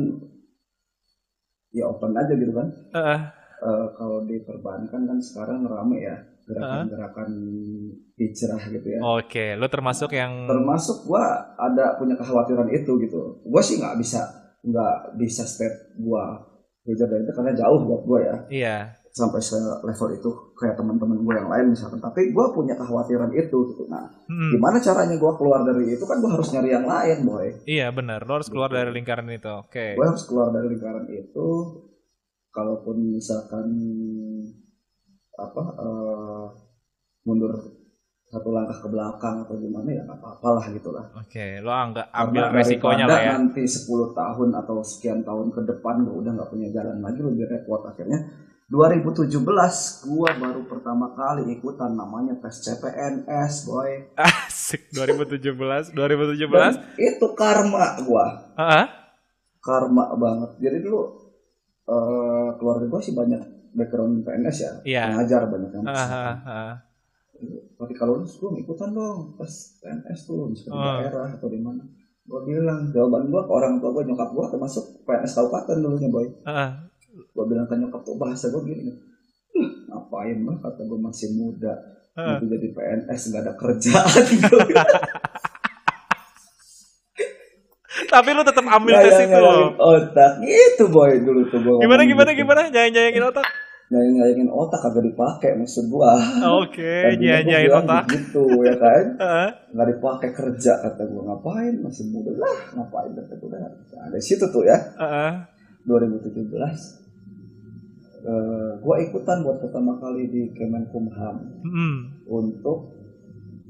[1.72, 2.68] ya open aja gitu kan.
[2.92, 3.20] Heeh.
[3.62, 7.30] Eh, kalau di perbankan kan sekarang rame ya gerakan-gerakan
[8.18, 9.00] hijrah gitu ya.
[9.02, 13.38] Oke, lu termasuk yang Termasuk gua ada punya kekhawatiran itu gitu.
[13.46, 14.26] Gua sih nggak bisa
[14.62, 15.70] nggak bisa step
[16.02, 16.42] gua
[16.82, 18.36] hijrah dari itu karena jauh buat gua ya.
[18.50, 18.76] iya.
[19.12, 19.44] Sampai
[19.84, 22.00] level itu kayak teman-teman gue yang lain misalkan.
[22.00, 23.84] Tapi gue punya kekhawatiran itu gitu.
[23.86, 24.48] Nah Hmm.
[24.48, 26.00] gimana caranya gue keluar dari itu?
[26.02, 27.46] Kan gue harus nyari yang lain boy.
[27.64, 29.52] Iya benar, lo harus keluar dari lingkaran itu.
[29.52, 29.92] Oke.
[29.94, 31.48] gue harus keluar dari lingkaran itu.
[32.48, 33.68] Kalaupun misalkan
[35.32, 36.44] apa eh,
[37.24, 37.52] mundur
[38.28, 41.04] satu langkah ke belakang atau gimana ya nggak apa-apa lah gitu lah.
[41.12, 43.32] Oke, lo anggak ambil Karena resikonya lah ya.
[43.36, 47.44] nanti 10 tahun atau sekian tahun ke depan gue udah nggak punya jalan lagi lebih
[47.44, 48.16] repot akhirnya
[48.72, 49.36] 2017
[50.08, 55.92] gua baru pertama kali ikutan namanya tes CPNS boy Asik 2017, 2017.
[55.92, 58.84] Dan itu karma gua Heeh.
[59.60, 61.00] karma banget jadi dulu
[61.84, 65.02] eh, keluarga gua sih banyak background PNS ya Iya.
[65.12, 66.80] pengajar banyak yang ah.
[67.74, 70.96] tapi kalau lu lu ikutan dong tes PNS tuh misalnya di Oh.
[71.02, 71.84] daerah atau di mana
[72.22, 76.24] gua bilang jawaban gua ke orang tua gua nyokap gua termasuk PNS kabupaten dulunya boy
[76.44, 76.88] Ah,
[77.32, 78.92] gue bilang ke nyokap tuh bahasa gue gini.
[79.52, 81.72] "Ih, ngapain lah kata gue masih muda.
[82.12, 84.24] Nanti jadi PNS nggak ada kerjaan
[88.08, 89.44] Tapi lo tetap ambil "Nggak tes itu.
[89.74, 90.32] otak.
[90.40, 92.60] Gitu boy dulu tuh gue Gimana gimana gimana?
[92.68, 93.46] Jangan nyayangin otak.
[93.88, 96.12] nyayangin nyayangin otak kagak dipakai maksud gue
[96.56, 98.08] Oke, nyanyain otak.
[98.08, 99.04] gitu ya kan?
[99.68, 101.74] Nggak dipakai kerja kata gue ngapain?
[101.80, 103.12] Masih muda lah ngapain?
[103.12, 103.68] Kata gue nah,
[104.08, 104.76] dari situ tuh ya.
[104.96, 105.32] Heeh.
[105.84, 107.01] 2017
[108.22, 112.22] eh, gue ikutan buat pertama kali di Kemenkumham Hmm.
[112.24, 112.94] untuk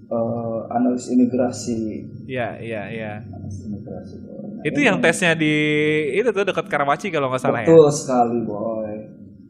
[0.07, 2.05] eh, analis imigrasi.
[2.29, 3.13] Iya, iya, iya.
[3.25, 3.49] Nah,
[4.61, 5.55] Itu ini yang tesnya di
[6.13, 7.69] itu tuh dekat Karawaci kalau nggak salah ya.
[7.69, 8.93] betul sekali boy.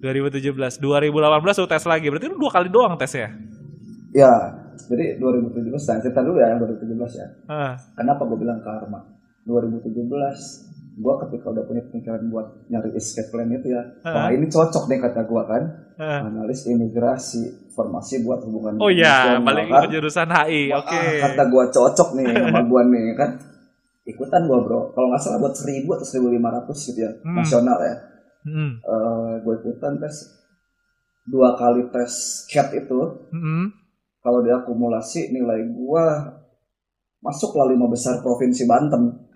[0.01, 2.07] 2017, 2018 lu tes lagi.
[2.11, 3.31] Berarti lu dua kali doang tesnya.
[4.11, 4.31] Ya,
[4.87, 7.27] jadi 2017 nah cerita dulu ya yang 2017 ya.
[7.47, 9.03] Ah, Kenapa gue bilang karma?
[9.43, 14.85] 2017 gue ketika udah punya pemikiran buat nyari escape plan itu ya, wah ini cocok
[14.87, 15.63] nih kata gue kan,
[16.23, 19.49] analis imigrasi, formasi buat hubungan Oh iya, kan?
[19.81, 20.69] ke jurusan HI.
[20.71, 21.01] Oke.
[21.19, 23.31] kata gue cocok nih sama gue nih kan,
[24.05, 24.93] ikutan gue bro.
[24.93, 27.37] Kalau nggak salah buat 1000 atau 1500 gitu ya, Hmm.
[27.37, 27.95] nasional ya.
[28.43, 28.73] Hmm.
[28.77, 30.17] eh gue ikutan tes
[31.25, 32.13] dua kali tes
[32.45, 33.01] CAT itu
[33.31, 33.71] Hmm.
[34.19, 36.05] kalau diakumulasi nilai gue
[37.19, 39.31] masuklah lima besar provinsi Banten.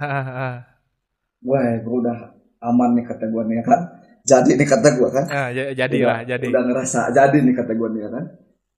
[1.40, 2.18] Wah gue udah
[2.60, 3.80] aman nih kata gue nih ya kan
[4.22, 6.46] jadi nih kata gue kan Ah, j- jadi udah, lah, jadi.
[6.48, 8.24] udah ngerasa jadi nih kata gue nih ya kan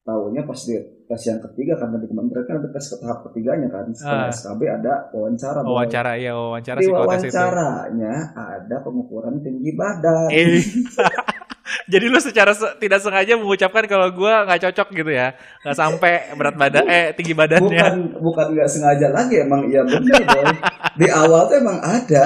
[0.03, 3.68] tahunya pas di tes yang ketiga karena di kementerian kan ada tes ke tahap ketiganya
[3.68, 4.33] kan setelah Ah.
[4.35, 5.59] SKB ada wawancara.
[5.62, 7.33] Wawancara iya, wawancara di psikotes itu.
[7.33, 10.64] wawancaranya ada pengukuran tinggi badan Eh.
[11.87, 16.12] Jadi lu secara se- tidak sengaja mengucapkan kalau gua nggak cocok gitu ya, nggak sampai
[16.33, 17.81] berat badan, eh tinggi badannya.
[17.85, 20.49] bukan bukan nggak sengaja lagi emang iya benar boy
[20.98, 22.24] di awal tuh emang ada.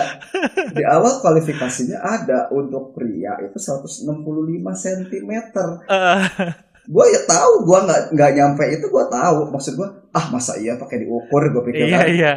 [0.72, 4.08] Di awal kualifikasinya ada untuk pria itu 165
[4.74, 5.32] cm
[5.84, 6.20] Eh,
[6.82, 9.38] gue ya tahu gue nggak nggak nyampe itu gue tahu.
[9.52, 11.42] Maksud gue ah masa iya pakai diukur?
[11.52, 12.06] Gue pikir iya kan.
[12.08, 12.32] iya.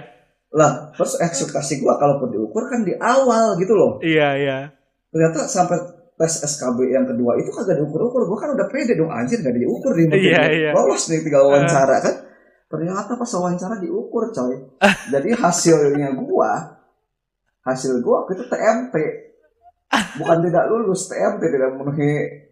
[0.51, 3.97] Lah terus ekspektasi gue kalaupun diukur kan di awal gitu loh.
[4.03, 4.59] Iya iya.
[5.09, 5.79] ternyata sampai
[6.15, 8.27] tes SKB yang kedua itu kagak diukur-ukur.
[8.27, 10.71] Gue kan udah pede dong anjir gak diukur nih Iya, iya.
[10.75, 12.15] lolos nih tinggal wawancara kan
[12.75, 14.59] ternyata pas wawancara diukur coy.
[15.09, 16.75] Jadi hasilnya gua
[17.63, 18.95] hasil gua itu TMT
[20.19, 22.44] bukan tidak lulus TMT tidak memenuhi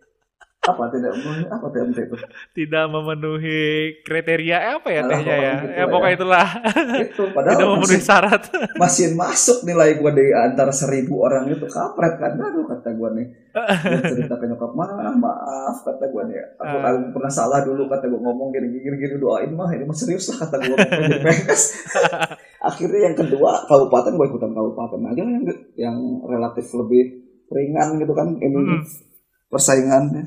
[0.63, 2.15] apa tidak memenuhi apa TMT itu
[2.55, 3.61] Tidak memenuhi
[3.99, 5.53] kriteria apa ya tehnya ya?
[5.59, 6.15] gitu Ya pokoknya ya.
[6.15, 6.47] itulah.
[7.03, 8.41] itu padahal Tidak memenuhi masih, syarat.
[8.81, 13.27] masih masuk nilai gua dari antara seribu orang itu kapret kan aduh kata gua nih
[13.83, 16.89] Gua cerita ke nyokap mah maaf kata gua nih aku, Ah.
[16.89, 20.31] aku pernah salah dulu kata gua ngomong gini gini gini doain mah ini mah serius
[20.31, 21.19] lah kata gua jadi
[22.61, 25.43] akhirnya yang kedua kabupaten gua ikutan kabupaten aja yang
[25.75, 28.79] yang relatif lebih ringan gitu kan ini Mm-mm.
[29.47, 30.23] persaingannya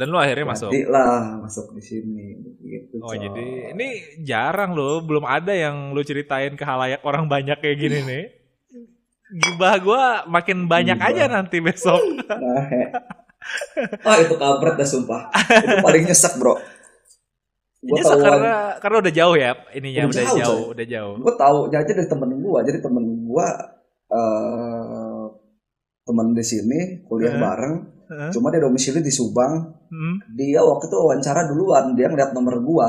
[0.00, 0.72] Dan lu akhirnya masuk.
[0.72, 2.26] Jadi lah masuk di sini
[2.58, 3.20] gitu Oh coy.
[3.20, 3.88] jadi ini
[4.20, 8.24] jarang loh, belum ada yang lu ceritain ke halayak orang banyak kayak gini nih.
[9.30, 11.12] Gibah gua makin banyak Gibah.
[11.12, 12.00] aja nanti besok.
[12.26, 12.64] Nah,
[14.08, 16.54] ah itu kabret dah sumpah itu paling nyesek bro
[17.80, 21.14] Gua Nyesek tahu karena karena udah jauh ya ininya Udah udah, jauh, jauh, udah jauh.
[21.16, 23.46] gue tahu aja dari temen gue jadi temen gue
[24.10, 25.24] eh
[26.02, 27.40] temen di sini kuliah Eh.
[27.40, 27.74] bareng
[28.10, 28.30] Heeh.
[28.34, 29.70] cuma dia domisili di Subang.
[29.86, 30.18] Hmm.
[30.34, 32.88] dia waktu itu wawancara duluan dia ngeliat nomor gue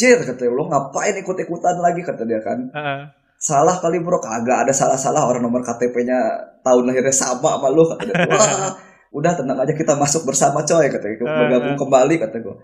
[0.00, 2.00] Cir kata dia, lo ngapain ikut-ikutan lagi?
[2.00, 2.72] kata dia kan.
[2.72, 3.00] Heeh.
[3.36, 4.16] salah kali bro.
[4.16, 5.28] Kagak ada salah-salah.
[5.28, 6.16] Orang nomor KTP-nya
[6.64, 7.84] tahun lahirnya sama sama lu.
[7.84, 8.16] kata dia.
[8.32, 11.20] Wah udah tenang aja kita masuk bersama coy kata dia.
[11.20, 12.56] Bergabung kembali kata gue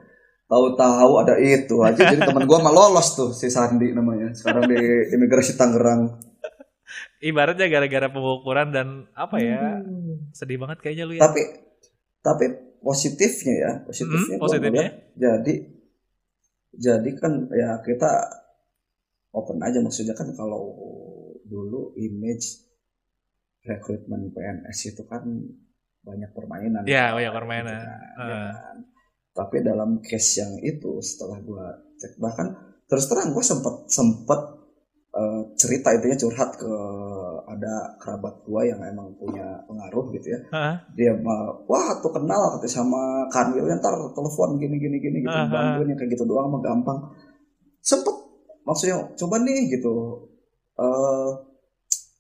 [0.49, 2.01] tahu-tahu ada itu aja.
[2.09, 4.33] Jadi teman gue mah lolos tuh si Sandi namanya.
[4.33, 4.81] Sekarang di
[5.13, 6.17] imigrasi Tangerang.
[7.21, 9.83] Ibaratnya gara-gara pengukuran dan apa ya?
[9.83, 10.33] Hmm.
[10.33, 11.27] Sedih banget kayaknya lu ya.
[11.27, 11.66] tapi
[12.23, 12.45] tapi
[12.83, 14.71] positifnya ya positifnya Hmm, positifnya.
[14.71, 15.55] ngeliat jadi
[16.77, 18.11] jadi kan ya kita
[19.33, 20.63] open aja maksudnya kan kalau
[21.47, 22.47] dulu image
[23.67, 25.23] rekrutmen PNS itu kan
[26.07, 27.75] banyak permainan Iya, kan, banyak permainan.
[27.75, 28.01] gitu kan,
[28.31, 28.77] ya kan.
[29.35, 31.65] tapi dalam case yang itu setelah gua
[31.99, 32.55] cek bahkan
[32.87, 34.41] terus terang gua sempat sempat
[35.13, 36.73] eh, cerita intinya curhat ke
[37.57, 40.75] ada kerabat gua yang emang punya pengaruh gitu ya Heeh.
[40.93, 45.49] dia mah wah tuh kenal katanya sama Kanwil ntar telepon gini gini gini gitu Aha.
[45.49, 46.99] bantuin yang kayak gitu doang mah gampang
[47.81, 48.13] sempet
[48.63, 49.95] maksudnya coba nih gitu
[50.77, 51.31] eh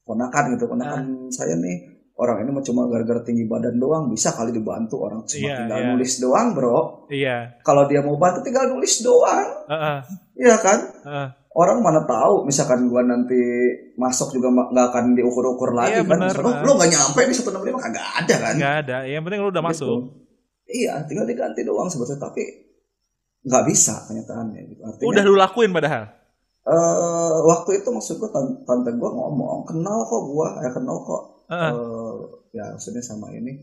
[0.03, 1.77] ponakan gitu ponakan saya nih
[2.17, 5.79] orang ini mah cuma gara-gara tinggi badan doang bisa kali dibantu orang cuma Iya, tinggal
[5.79, 5.89] iya.
[5.91, 6.79] nulis doang bro
[7.13, 7.37] Iya.
[7.61, 9.49] kalau dia mau bantu tinggal nulis doang.
[10.33, 11.29] Iya kan Heeh.
[11.57, 13.37] Orang mana tahu misalkan gua nanti
[13.97, 16.31] masuk juga nggak akan diukur-ukur lagi Iya, kan bener.
[16.31, 18.97] Misalkan, lo nggak nyampe di satu lima kagak ada kan Nggak ada.
[19.03, 19.71] Yang penting lu udah Gitu.
[19.73, 19.99] masuk.
[20.67, 22.43] Iya, tinggal diganti doang sebetulnya tapi
[23.43, 24.61] nggak bisa kenyataannya.
[24.67, 24.81] Gitu.
[24.83, 26.05] Artinya, Udah lu lakuin padahal.
[26.67, 31.23] eh, waktu itu maksud gue tante, tante gue ngomong kenal kok gue, ya kenal kok.
[31.47, 31.71] Heeh.
[31.71, 32.15] Eh,
[32.53, 33.55] ya maksudnya sama ini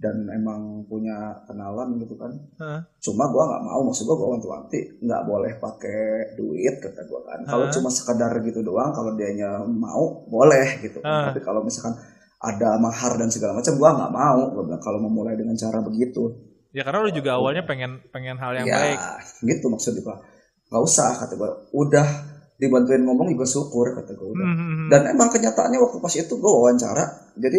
[0.00, 1.12] dan emang punya
[1.44, 2.32] kenalan gitu kan.
[2.56, 2.80] Heeh.
[2.98, 6.00] Cuma gue nggak mau, maksud gue gue wanti-wanti nggak boleh pakai
[6.34, 7.40] duit kata gue kan.
[7.44, 7.74] Kalau Heeh.
[7.76, 10.98] cuma sekedar gitu doang, kalau dianya mau boleh gitu.
[10.98, 11.28] kan.
[11.28, 12.00] Tapi kalau misalkan
[12.40, 14.40] ada mahar dan segala macam, gue nggak mau.
[14.50, 16.32] Gua bilang, kalau memulai dengan cara begitu.
[16.72, 18.98] Ya karena lu juga awalnya pengen pengen hal yang ya, baik.
[19.42, 20.22] gitu maksudnya pak
[20.70, 22.06] nggak usah kata gue udah
[22.54, 24.86] dibantuin ngomong juga syukur kata gue udah Hmm.
[24.86, 27.58] dan emang kenyataannya waktu pas itu gue wawancara jadi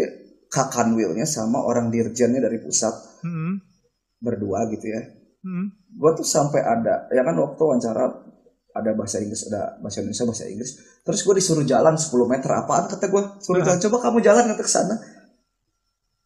[0.51, 2.91] kakan willnya sama orang dirjennya dari pusat
[3.23, 3.63] Hmm.
[4.19, 5.01] berdua gitu ya
[5.41, 5.71] Hmm.
[5.89, 8.05] gue tuh sampai ada ya kan waktu wawancara
[8.71, 12.85] ada bahasa Inggris ada bahasa Indonesia bahasa Inggris terus gue disuruh jalan 10 meter apaan
[12.85, 14.95] kata gue suruh jalan coba kamu jalan ke sana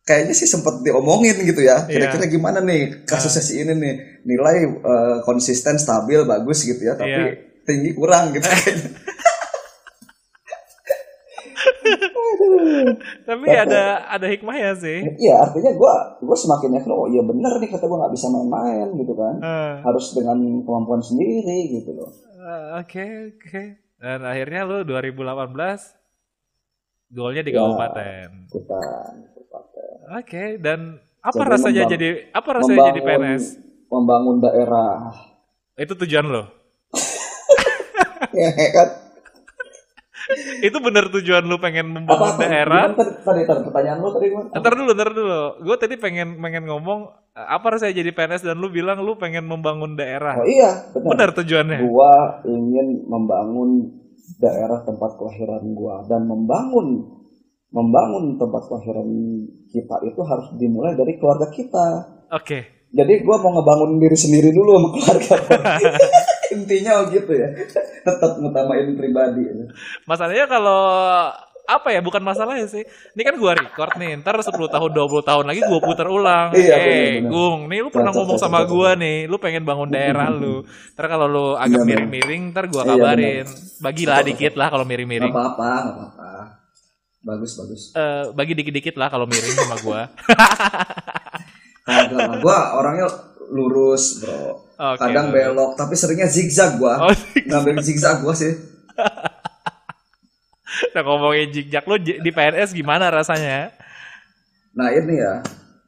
[0.01, 2.11] kayaknya sih sempat diomongin gitu ya Iya.
[2.11, 7.09] kira-kira gimana nih kasusnya si ini nih nilai eh, konsisten stabil bagus gitu ya tapi
[7.09, 7.33] Iya.
[7.65, 8.89] tinggi kurang gitu kayaknya.
[13.37, 14.99] Tapi ada ada hikmahnya sih.
[15.17, 18.87] iya artinya gue gue semakin yakin oh iya bener nih kata gue nggak bisa main-main
[18.93, 21.43] gitu kan Eh, harus dengan kemampuan sendiri
[21.73, 23.61] gitu loh eh, Oke oke.
[23.95, 25.55] Dan akhirnya lu 2018
[27.07, 27.59] golnya di Ya.
[27.59, 28.27] kabupaten.
[28.47, 28.81] kita
[30.13, 30.43] Oke.
[30.57, 30.79] Dan
[31.19, 33.43] apa Jadi rasanya membang- jadi apa rasanya jadi PNS?
[33.87, 35.09] membangun daerah
[35.75, 36.43] Itu tujuan lo.
[38.31, 38.87] ya kan
[40.59, 42.81] Itu bener tujuan lu pengen membangun apa daerah?
[42.91, 44.27] Tadi, pertanyaan lu tadi?
[44.33, 45.37] Ntar dulu, ntar dulu.
[45.61, 46.99] Gue tadi pengen pengen ngomong
[47.31, 50.37] eh, apa rasanya jadi PNS dan lu bilang lu pengen membangun daerah.
[50.37, 51.77] oh iya benar Benar tujuannya.
[51.85, 53.69] gua ingin membangun
[54.35, 57.05] daerah tempat kelahiran gua dan membangun
[57.69, 59.05] membangun tempat kelahiran
[59.67, 61.85] kita itu harus dimulai dari keluarga kita
[62.31, 62.87] Oke.
[62.89, 65.35] jadi gua mau ngebangun diri sendiri dulu sama keluarga.
[66.55, 67.51] intinya gitu ya
[68.07, 69.43] tetap ngutamain pribadi
[70.07, 70.81] Masalahnya kalau
[71.65, 72.85] apa ya bukan masalahnya sih.
[72.85, 76.53] Ini kan gua record nih, ntar 10 tahun 20 tahun lagi gua putar ulang.
[76.53, 77.29] Iya, eh, bener-bener.
[77.33, 78.69] Gung, nih lu pernah Cocok, ngomong cocok, sama cocok.
[78.69, 80.61] gua nih, lu pengen bangun daerah lu.
[80.93, 83.45] Ntar kalau lu agak Iya, miring-miring, ntar gua Iya, kabarin.
[83.81, 85.33] Bagilah Cocok, dikit lah kalau miring-miring.
[85.33, 86.29] apa-apa nggak apa-apa
[87.25, 90.01] bagus bagus Eh, bagi dikit-dikit lah kalau miring sama gua.
[91.85, 93.07] Kagak lah, orangnya
[93.49, 94.99] lurus bro Oke.
[94.99, 97.09] kadang belok tapi seringnya zigzag gua Oh,
[97.39, 98.51] ngambil zigzag gua sih
[100.91, 103.71] nah ngomongin jigjak lu di PNS gimana rasanya?
[104.73, 105.39] Nah ini ya,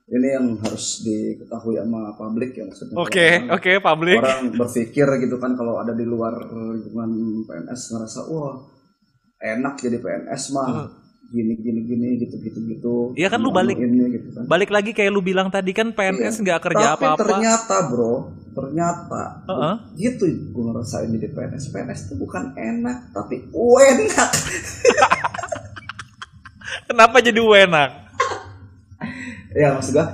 [0.08, 2.94] ini yang harus diketahui sama publik ya maksudnya.
[2.96, 4.18] Oke, Orang- oke, publik.
[4.18, 7.10] Orang berpikir gitu kan kalau ada di luar lingkungan
[7.44, 8.54] PNS ngerasa wah
[9.38, 10.88] enak jadi PNS mah Hmm.
[11.28, 12.94] Gini gini gini gitu gitu gitu.
[13.14, 14.44] Iya kan lu balik- ini gitu kan.
[14.46, 16.94] Balik lagi kayak lu bilang tadi kan PNS nggak kerja Iya.
[16.94, 17.22] Tapi apa-apa.
[17.22, 18.14] ternyata bro,
[18.52, 19.74] ternyata Heeh.
[19.98, 21.64] gitu gue ngerasain jadi PNS.
[21.70, 23.44] PNS itu bukan enak tapi
[23.78, 24.30] enak.
[26.88, 27.90] Kenapa jadi enak?
[29.58, 30.06] ya maksud gua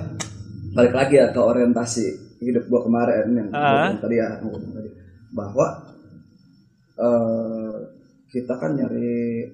[0.74, 2.04] balik lagi ya ke orientasi
[2.40, 3.70] hidup gua kemarin yang gua Ah.
[3.86, 4.28] bilang tadi ya
[5.30, 5.66] bahwa
[6.96, 7.72] eh,
[8.28, 9.44] kita kan nyari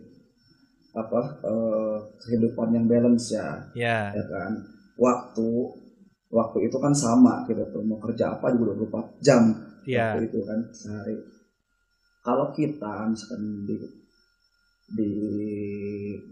[0.90, 4.10] apa eh, kehidupan yang balance ya Ya.
[4.10, 4.52] ya kan
[4.98, 5.48] waktu
[6.30, 9.42] waktu itu kan sama kita tuh mau kerja apa juga 24 jam
[9.86, 10.12] Ya.
[10.14, 11.16] waktu itu kan sehari
[12.20, 13.76] kalau kita misalkan di
[14.90, 15.10] di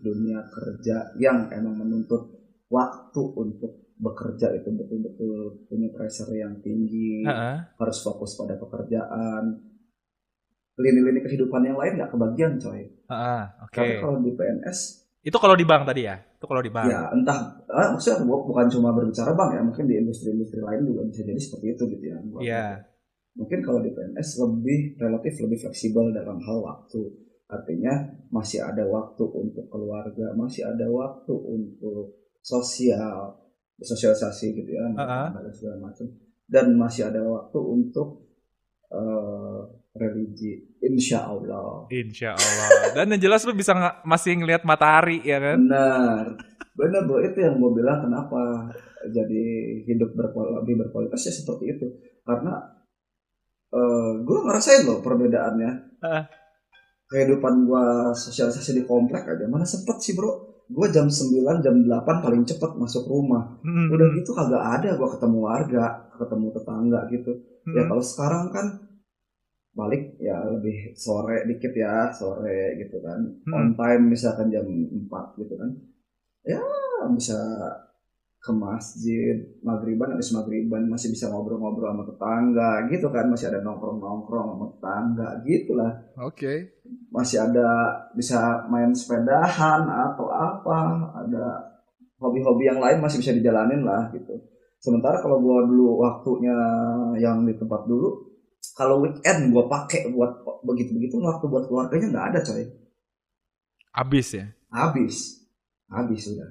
[0.03, 2.27] dunia kerja yang emang menuntut
[2.69, 7.57] waktu untuk bekerja itu betul-betul punya pressure yang tinggi Heeh.
[7.79, 9.59] harus fokus pada pekerjaan
[10.79, 13.43] lini-lini kehidupan yang lain nggak kebagian coy Heeh.
[13.67, 13.77] Oke.
[13.77, 14.79] tapi kalau di PNS
[15.19, 16.17] Itu kalau di bank tadi ya?
[16.17, 16.87] Itu kalau di bank.
[16.89, 21.05] Ya entah, eh, maksudnya gua bukan cuma berbicara bank ya, mungkin di industri-industri lain juga
[21.11, 22.17] bisa jadi seperti itu gitu ya.
[22.41, 22.67] Iya.
[23.37, 27.03] Mungkin kalau di PNS lebih relatif lebih fleksibel dalam hal waktu.
[27.51, 27.93] Artinya
[28.31, 33.35] masih ada waktu untuk keluarga, masih ada waktu untuk sosial,
[33.83, 35.29] sosialisasi gitu ya, Uh-uh.
[35.35, 36.07] dan segala macam.
[36.47, 38.23] Dan masih ada waktu untuk
[38.95, 39.61] eh,
[39.99, 41.91] religi, insya Allah.
[41.91, 42.95] Insya Allah.
[42.95, 43.75] Dan yang jelas lu bisa
[44.07, 45.59] masih ngelihat matahari ya kan?
[45.59, 46.25] Benar,
[46.73, 47.19] benar bro.
[47.21, 48.71] Itu yang gue bilang kenapa
[49.11, 49.43] jadi
[49.85, 51.87] hidup berkualitas, lebih berkualitas ya seperti itu.
[52.23, 52.55] Karena
[54.25, 56.01] gue ngerasain loh perbedaannya.
[56.01, 56.25] Ah.
[57.09, 60.47] Kehidupan gue sosialisasi di komplek aja mana sempet sih bro.
[60.69, 63.57] Gue jam 9, jam 8 paling cepet masuk rumah.
[63.65, 63.89] Hmm.
[63.89, 67.33] Udah gitu kagak ada gue ketemu warga, ketemu tetangga gitu.
[67.73, 67.89] Ya Hmm.
[67.93, 68.67] kalau sekarang kan
[69.79, 73.23] balik ya lebih sore dikit ya sore gitu kan.
[73.47, 73.55] Hmm.
[73.55, 75.07] on time misalkan jam 4
[75.39, 75.71] gitu kan.
[76.43, 76.59] Ya
[77.15, 77.39] bisa
[78.39, 83.31] ke masjid maghriban habis maghriban masih bisa ngobrol-ngobrol sama tetangga gitu kan.
[83.31, 85.93] Masih ada nongkrong-nongkrong sama tetangga gitulah.
[86.27, 86.75] Oke.
[87.09, 87.69] masih ada
[88.17, 91.45] bisa main sepedahan atau apa ada
[92.21, 94.37] hobi-hobi yang lain masih bisa dijalanin lah gitu.
[94.79, 96.55] Sementara kalau gua dulu waktunya
[97.19, 98.28] yang di tempat dulu
[98.79, 102.63] kalau weekend gua pakai buat begitu begitu waktu buat keluarganya nggak ada coy
[103.91, 104.47] Abis ya.
[104.71, 105.43] habis
[105.91, 106.47] habis sudah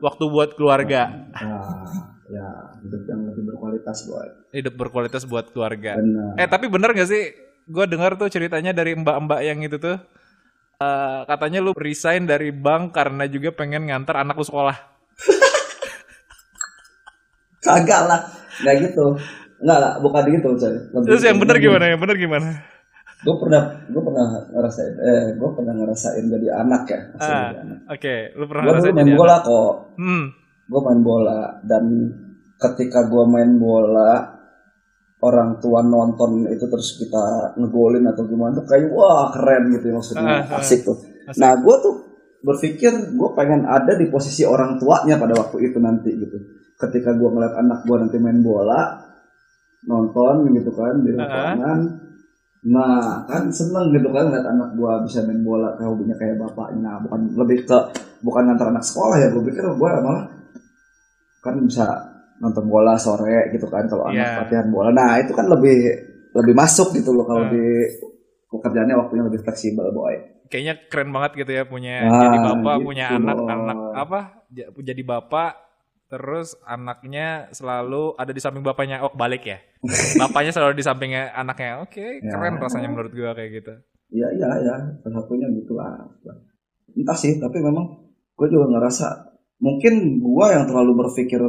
[0.00, 1.28] Waktu buat keluarga.
[1.32, 1.88] nah
[2.24, 2.46] ya
[2.80, 5.96] hidup yang lebih berkualitas buat Hidup berkualitas buat keluarga.
[5.96, 7.32] benar Eh tapi bener gak sih?
[7.64, 9.96] Gue dengar tuh ceritanya dari mbak-mbak yang itu tuh.
[10.76, 14.74] eh, katanya lu resign dari bank karena juga pengen ngantar anak lu sekolah.
[17.64, 18.20] kagak lah
[18.60, 19.16] nggak gitu
[19.64, 21.84] nggak lah bukan gitu Lebih- Terus yang bener lebih- gimana?
[21.88, 22.48] Yang bener gimana?
[23.16, 27.48] gue pernah gue pernah ngerasain eh gue pernah ngerasain jadi anak ya Ah.
[27.88, 29.42] Oke, lu pernah dulu ngerasain main jadi bola anak?
[29.42, 30.24] kok Hmm.
[30.64, 31.84] gue main bola dan
[32.54, 34.12] ketika gue main bola
[35.18, 37.24] orang tua nonton itu terus kita
[37.56, 40.60] ngegolin atau gimana tuh kayak wah keren gitu ya maksudnya Ah, ah.
[40.60, 41.40] asik tuh Asik.
[41.40, 41.94] nah gue tuh
[42.42, 46.36] berpikir gue pengen ada di posisi orang tuanya pada waktu itu nanti gitu
[46.76, 49.00] ketika gue ngeliat anak gue nanti main bola
[49.84, 51.22] nonton gitu kan di Ah, ah.
[51.22, 51.80] lapangan
[52.64, 56.80] nah kan seneng gitu kan ngeliat anak gue bisa main bola kayak hobinya kayak bapaknya
[56.82, 57.78] nah bukan lebih ke
[58.20, 60.24] bukan antar anak sekolah ya gue pikir gue malah
[61.40, 61.84] kan bisa
[62.34, 64.38] nonton bola sore gitu kan kalau anak Iya.
[64.40, 65.76] latihan bola nah itu kan lebih
[66.32, 67.52] lebih masuk gitu loh kalau Hmm.
[67.52, 67.64] di
[68.48, 72.86] pekerjaannya waktunya lebih fleksibel boy Kayaknya keren banget gitu ya punya Ah, jadi bapak, gitu
[72.86, 73.48] punya anak, loh.
[73.50, 74.20] anak apa?
[74.50, 75.52] ja- Jadi bapak,
[76.06, 79.00] terus anaknya selalu ada di samping bapaknya.
[79.00, 79.58] Oh, balik ya.
[80.20, 81.80] Bapaknya selalu di sampingnya anaknya.
[81.80, 82.30] Oke, Ya.
[82.30, 83.74] keren rasanya menurut gua kayak gitu.
[84.10, 85.90] Iya iya ya salah satunya gitu lah
[86.94, 87.82] entah sih tapi memang
[88.38, 89.06] gue juga ngerasa
[89.58, 91.42] mungkin gue yang terlalu berpikir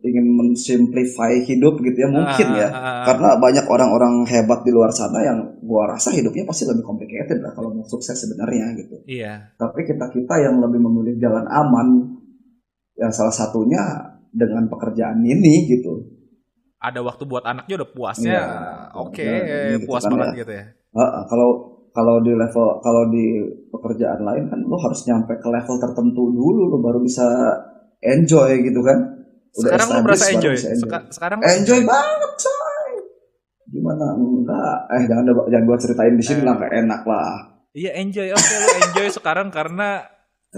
[0.00, 3.04] ingin mensimplify hidup gitu ya mungkin Ah, ya ah, ah.
[3.04, 7.50] karena banyak orang-orang hebat di luar sana yang gue rasa hidupnya pasti lebih complicated lah
[7.50, 9.50] kalau mau sukses sebenarnya gitu Iya.
[9.56, 12.13] tapi kita kita yang lebih memilih jalan aman
[12.94, 13.80] yang salah satunya
[14.30, 16.04] dengan pekerjaan ini gitu
[16.76, 18.28] Ada waktu buat anaknya udah puasnya.
[18.30, 18.44] Iya,
[18.94, 20.36] Oke, iya, gitu puas kan banget ya.
[20.38, 20.64] gitu ya.
[20.92, 21.48] Heeh, kalau
[21.90, 23.24] kalau di level kalau di
[23.68, 27.24] pekerjaan lain kan lo harus nyampe ke level tertentu dulu lo baru bisa
[28.00, 28.98] enjoy gitu kan
[29.50, 30.52] Sekarang lu merasa enjoy.
[30.52, 30.74] enjoy.
[30.76, 32.90] Seka- sekarang enjoy banget coy
[33.66, 36.44] gimana enggak eh jangan jangan gua ceritain di sini Eh.
[36.44, 37.30] lah enak lah
[37.72, 40.04] Iya enjoy, oke lu enjoy sekarang karena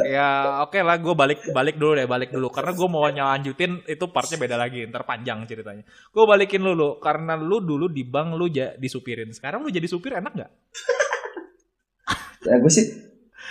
[0.04, 2.52] ya oke lah gue balik balik dulu deh balik dulu.
[2.52, 5.86] Karena gue mau nyelanjutin itu partnya beda lagi ntar panjang ceritanya.
[6.12, 7.00] Gue balikin lu lu.
[7.00, 9.32] Karena lu dulu di bank lu ja, disupirin.
[9.32, 10.52] Sekarang lu jadi supir enak nggak?
[12.46, 12.86] Ya gue sih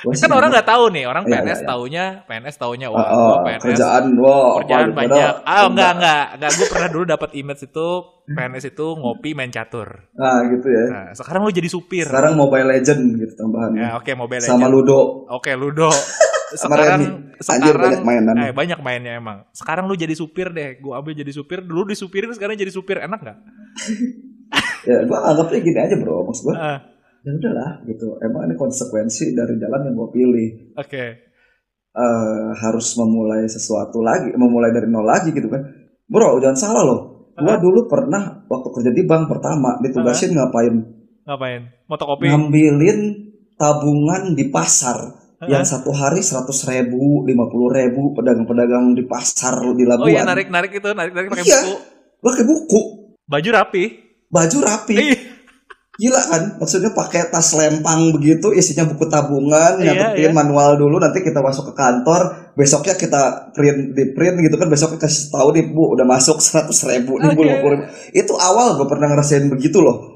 [0.08, 1.68] kan orang nggak tahu nih orang Iya, PNS iya, iya.
[1.68, 6.24] taunya PNS taunya Oh, wah oh, gua PNS kerjaan wow kerjaan banyak ah enggak enggak
[6.36, 7.88] enggak gue pernah dulu dapat image itu
[8.28, 12.68] PNS itu ngopi main catur nah gitu ya nah sekarang lu jadi supir sekarang Mobile
[12.68, 14.74] Legend gitu tambahannya ya oke mobile sama Legends.
[14.74, 15.90] Ludo Oke, Ludo.
[16.56, 17.02] Sama sekarang.
[17.36, 18.36] Anjir, sekarang banyak mainan.
[18.38, 19.44] eh banyak mainnya emang.
[19.52, 20.80] Sekarang lu jadi supir deh.
[20.80, 23.02] Gua ambil jadi supir, dulu disupirin sekarang jadi supir.
[23.02, 23.38] Enak nggak?
[24.88, 26.78] ya gue anggapnya gini aja bro maksud gue Ah,
[27.26, 31.06] ya udahlah gitu emang ini konsekuensi dari jalan yang gue pilih Oke.
[31.92, 35.64] Eh, harus memulai sesuatu lagi memulai dari nol lagi gitu kan
[36.06, 37.02] bro jangan salah loh
[37.34, 37.58] gue Ah.
[37.58, 40.76] dulu pernah waktu kerja di bank pertama ditugasin ngapain
[41.24, 41.62] Ngapain?
[41.86, 42.28] Motokopi.
[42.28, 43.00] ngambilin
[43.56, 44.98] tabungan di pasar
[45.36, 45.48] Ah.
[45.50, 50.24] yang satu hari seratus ribu lima puluh ribu pedagang-pedagang di pasar di Oh Labuan iya
[50.24, 51.60] narik-narik itu, narik-narik pakai Iya.
[51.62, 51.76] buku.
[52.22, 52.82] pakai buku
[53.26, 53.84] Baju rapi.
[54.28, 55.18] baju rapi Ih,
[55.96, 56.44] Gila kan?
[56.60, 60.36] Maksudnya pakai tas lempang begitu, isinya buku tabungan, Iya, nyatetin iya.
[60.36, 65.00] manual dulu, nanti kita masuk ke kantor, besoknya kita print di print gitu kan, besoknya
[65.00, 67.48] kasih tahu nih bu, udah masuk seratus ribu, nih bu.
[67.48, 67.86] 50 ribu.
[68.12, 70.16] Itu awal gue pernah ngerasain begitu loh.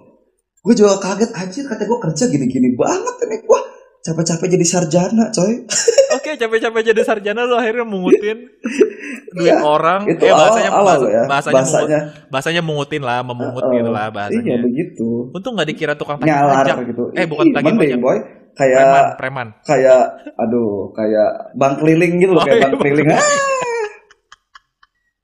[0.59, 3.59] Gue juga kaget anjir, kata gue kerja gini-gini banget ini gue
[4.01, 5.67] capek-capek jadi sarjana coy.
[6.15, 8.47] Oke, capek-capek jadi sarjana lu akhirnya mungutin
[9.35, 10.05] duit Iya, orang.
[10.05, 11.99] Itu eh, bahasanya awal loh ya, bahasanya, bahasanya.
[12.01, 14.55] mungut- bahasanya mungutin lah, memungut gitu lah Iya bahasanya.
[14.57, 15.09] begitu.
[15.29, 16.75] Untung nggak dikira tukang tagih Nyalar pajak.
[16.87, 17.03] gitu.
[17.13, 17.99] Eh, bukan Ih, tagih pajak.
[17.99, 18.17] boy.
[18.49, 19.47] Preman, Kayak preman.
[19.63, 20.01] kayak
[20.35, 23.23] aduh kayak bank keliling gitu loh Oh, kayak iya, bank keliling ah.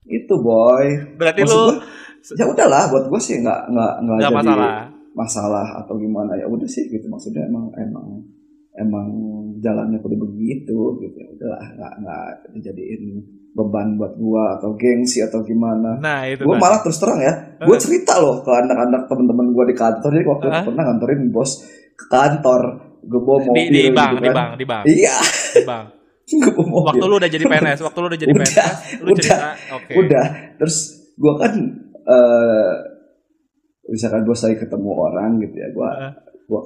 [0.07, 1.76] itu boy Berarti Maksud lu gua,
[2.32, 4.73] ya udahlah buat gue sih nggak nggak nggak jadi masalah.
[5.11, 8.23] masalah atau gimana ya udah sih gitu maksudnya emang emang
[8.76, 9.07] emang
[9.57, 13.03] jalannya kudu begitu gitu ya udahlah nggak nggak dijadiin
[13.51, 16.59] beban buat gua atau gengsi atau gimana Nah, itu gue tadi.
[16.59, 17.78] malah terus terang ya Eh.
[17.78, 20.65] cerita loh ke anak-anak teman-teman gue di kantor jadi waktu itu Eh.
[20.65, 21.51] pernah nganterin bos
[21.93, 22.61] ke kantor
[23.01, 24.36] gue bawa di, mobil di bank, gitu di kan.
[24.36, 25.17] bank, di bank, iya
[25.51, 25.86] di bank.
[26.89, 29.91] Waktu lu udah jadi PNS, waktu lu udah jadi Udah, PNS, lu udah, cerita, oke.
[29.95, 30.26] udah
[30.57, 30.76] terus
[31.15, 31.53] gue kan
[32.03, 32.73] eh
[33.86, 36.11] misalkan gue saya ketemu orang gitu ya gue Heeh.
[36.43, 36.59] gue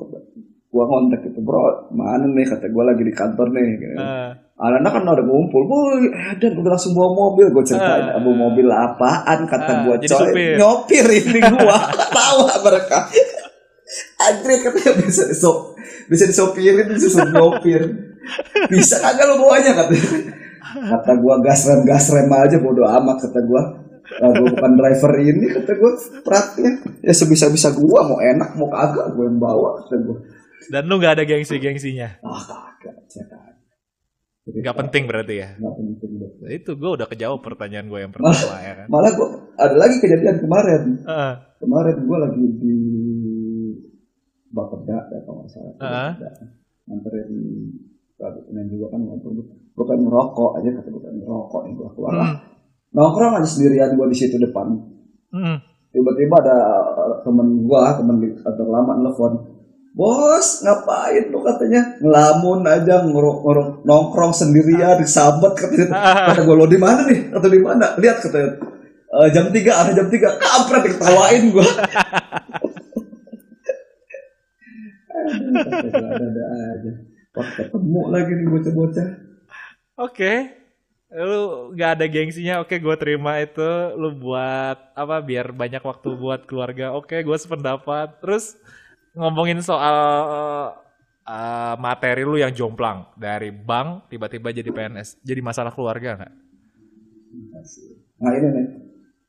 [0.69, 2.45] gue ngontak gitu bro mana nih?
[2.45, 3.95] Kata gue lagi di kantor nih gitu.
[3.97, 6.01] Eh, anak-anak kan udah ngumpul boy
[6.37, 7.49] dan udah langsung bawa mobil.
[7.49, 8.21] Gue ceritain Ah.
[8.21, 9.39] bawa mobil apaan?
[9.45, 11.77] Kata gue jadi coy nyopir ini gue
[12.09, 12.99] tawa mereka.
[14.19, 15.73] Andre katanya bisa disop
[16.05, 17.81] bisa disopirin bisa nyopir.
[18.69, 20.37] Bisa kagak lo bawanya katanya
[20.69, 23.63] kata gue gas rem gas rem aja bodo amat kata gue
[24.09, 25.91] Lah, gue bukan driver ini kata gue
[26.21, 30.17] praknya ya sebisa bisa gue mau enak mau kagak gue yang bawa kata gue
[30.67, 32.19] Dan lu nggak ada gengsi-gengsinya.
[32.19, 33.47] kagak saya kagak
[34.49, 35.49] Nggak penting berarti ya.
[35.55, 36.09] nggak penting.
[36.17, 38.87] Nah, Itu gue udah kejawab pertanyaan gue yang pertama ya kan.
[38.87, 41.33] malah gue ada lagi kejadian kemarin Heeh.
[41.59, 42.75] kemarin gue lagi di
[44.49, 45.73] Bapeda ya kalau nggak salah.
[45.77, 46.29] Bapeda.
[46.83, 47.29] nganterin
[48.49, 52.13] ini juga kan ngobrol gue kan ngerokok aja kata gue kan ngerokok nih gue keluar
[52.15, 52.39] lah Hmm.
[52.91, 54.67] nongkrong aja sendirian gue di situ depan
[55.29, 55.61] Hmm.
[55.89, 56.57] tiba-tiba ada
[57.21, 59.33] temen gue temen di kantor lama nelfon
[59.99, 61.43] bos ngapain lu?
[61.43, 61.99] katanya.
[61.99, 65.87] Ngelamun aja nguruk nguruk nongkrong sendirian disambet katanya.
[66.31, 67.35] Kata gue lo di mana nih?
[67.35, 67.99] Atau di mana?
[67.99, 68.55] Lihat katanya.
[69.09, 71.67] "Eh, jam 3 ada jam 3 kampret diketawain gue
[75.19, 76.43] ada
[76.73, 76.91] aja
[77.55, 79.07] ketemu lagi nih bocah-bocah.
[80.01, 80.33] Oke.
[81.09, 83.69] Lu nggak ada gengsinya, oke gue terima itu.
[83.97, 85.21] Lu buat apa?
[85.23, 86.93] Biar banyak waktu buat keluarga.
[86.93, 88.21] Oke, gue sependapat.
[88.21, 88.53] Terus
[89.13, 89.95] ngomongin soal
[91.23, 95.21] eh, materi lu yang jomplang dari bank tiba-tiba jadi PNS.
[95.21, 96.33] Jadi masalah keluarga nggak?
[98.17, 98.67] nah ini nih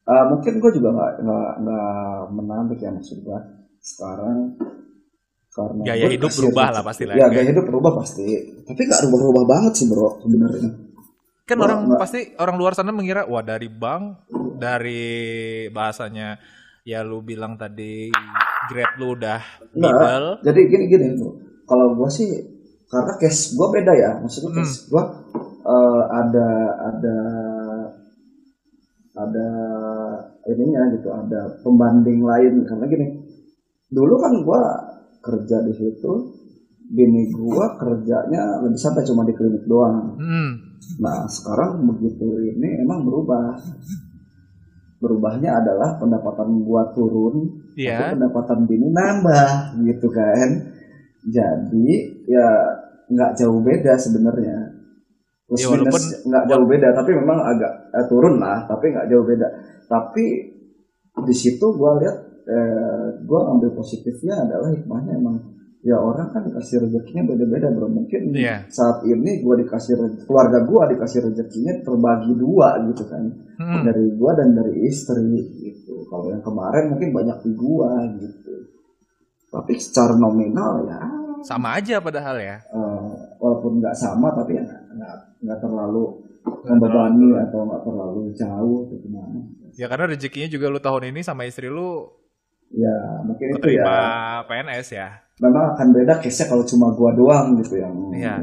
[0.00, 1.12] Eh, mungkin gue juga nggak
[1.60, 1.94] nggak
[2.32, 3.38] menampik ya maksud gue
[3.78, 4.58] sekarang
[5.50, 7.14] karena Gaya hidup berubah lah pasti lah.
[7.14, 8.26] ya gaya hidup berubah pasti
[8.64, 10.70] tapi nggak rubah-rubah banget sih bro sebenarnya
[11.44, 12.00] Kan Wah, orang nggak.
[12.00, 14.26] pasti orang luar sana mengira wah dari bank
[14.56, 15.04] dari
[15.68, 16.42] bahasanya
[16.90, 18.10] ya lu bilang tadi
[18.66, 19.38] grade lu udah
[19.72, 20.42] middle.
[20.42, 21.06] jadi gini gini
[21.64, 22.26] kalau gue sih
[22.86, 24.58] karena case gue beda ya maksudnya Hmm.
[24.58, 25.02] case gue
[25.62, 26.48] eh, ada
[26.82, 27.16] ada
[29.12, 29.48] ada
[30.46, 33.06] ininya gitu ada pembanding lain karena gini
[33.86, 34.60] dulu kan gue
[35.20, 36.12] kerja di situ
[36.90, 40.50] bini gue kerjanya lebih sampai cuma di klinik doang Hmm.
[40.98, 43.54] nah sekarang begitu ini emang berubah
[45.00, 49.50] berubahnya adalah pendapatan gua turun tapi pendapatan bini nambah
[49.82, 50.48] gitu kan.
[51.24, 51.88] Jadi
[52.28, 52.48] ya
[53.08, 54.76] nggak jauh beda sebenarnya.
[55.48, 59.08] Plus Ya, walaupun- minus nggak jauh beda tapi memang agak eh, turun lah tapi nggak
[59.08, 59.48] jauh beda.
[59.88, 60.24] Tapi
[61.20, 65.36] di situ gua lihat eh, gua ambil positifnya adalah hikmahnya emang
[65.80, 68.68] ya orang kan dikasih rezekinya beda-beda bro mungkin Iya.
[68.68, 73.24] saat ini gua dikasih keluarga gua dikasih rezekinya terbagi dua gitu kan
[73.56, 73.84] Hmm.
[73.84, 75.20] dari gua dan dari istri
[75.58, 76.04] gitu.
[76.06, 78.52] Kalau yang kemarin mungkin banyak di gua gitu.
[79.48, 81.00] Tapi secara nominal ya
[81.42, 82.60] Sama aja padahal ya.
[82.62, 84.64] eh, walaupun nggak sama tapi ya
[85.40, 86.20] nggak terlalu
[86.62, 89.40] membebani atau nggak terlalu jauh atau gimana.
[89.72, 92.04] Ya karena rezekinya juga lu tahun ini sama istri lu
[92.70, 93.92] Ya mungkin itu ya
[94.44, 95.08] PNS ya.
[95.40, 98.34] Memang akan beda case-nya kalau cuma gua doang gitu yang Iya.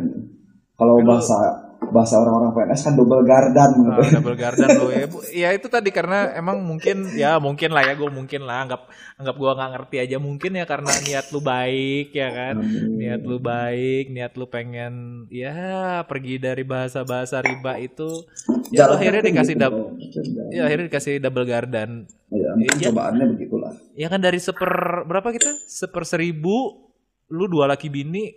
[0.74, 3.92] kalau bahasa bahasa orang-orang PNS kan double gardan gitu.
[3.94, 5.06] Ah, double garden lu ya.
[5.06, 8.90] Bu- Ya itu tadi karena emang mungkin ya mungkin lah ya gue mungkin lah anggap
[9.16, 12.56] anggap gua nggak ngerti aja mungkin ya karena niat lu baik ya kan.
[12.98, 14.94] Niat lu baik, niat lu pengen
[15.30, 15.54] ya
[16.04, 18.26] pergi dari bahasa-bahasa riba itu
[18.68, 19.82] ya Jalannya akhirnya kan dikasih gitu,
[20.50, 21.90] ya akhirnya dikasih double garden.
[22.28, 22.90] Ya, mungkin Iya.
[22.92, 23.72] cobaannya begitulah.
[23.94, 24.72] Ya kan dari seper
[25.06, 25.56] berapa kita?
[25.64, 26.87] Seper seribu,
[27.30, 28.32] lu dua laki bini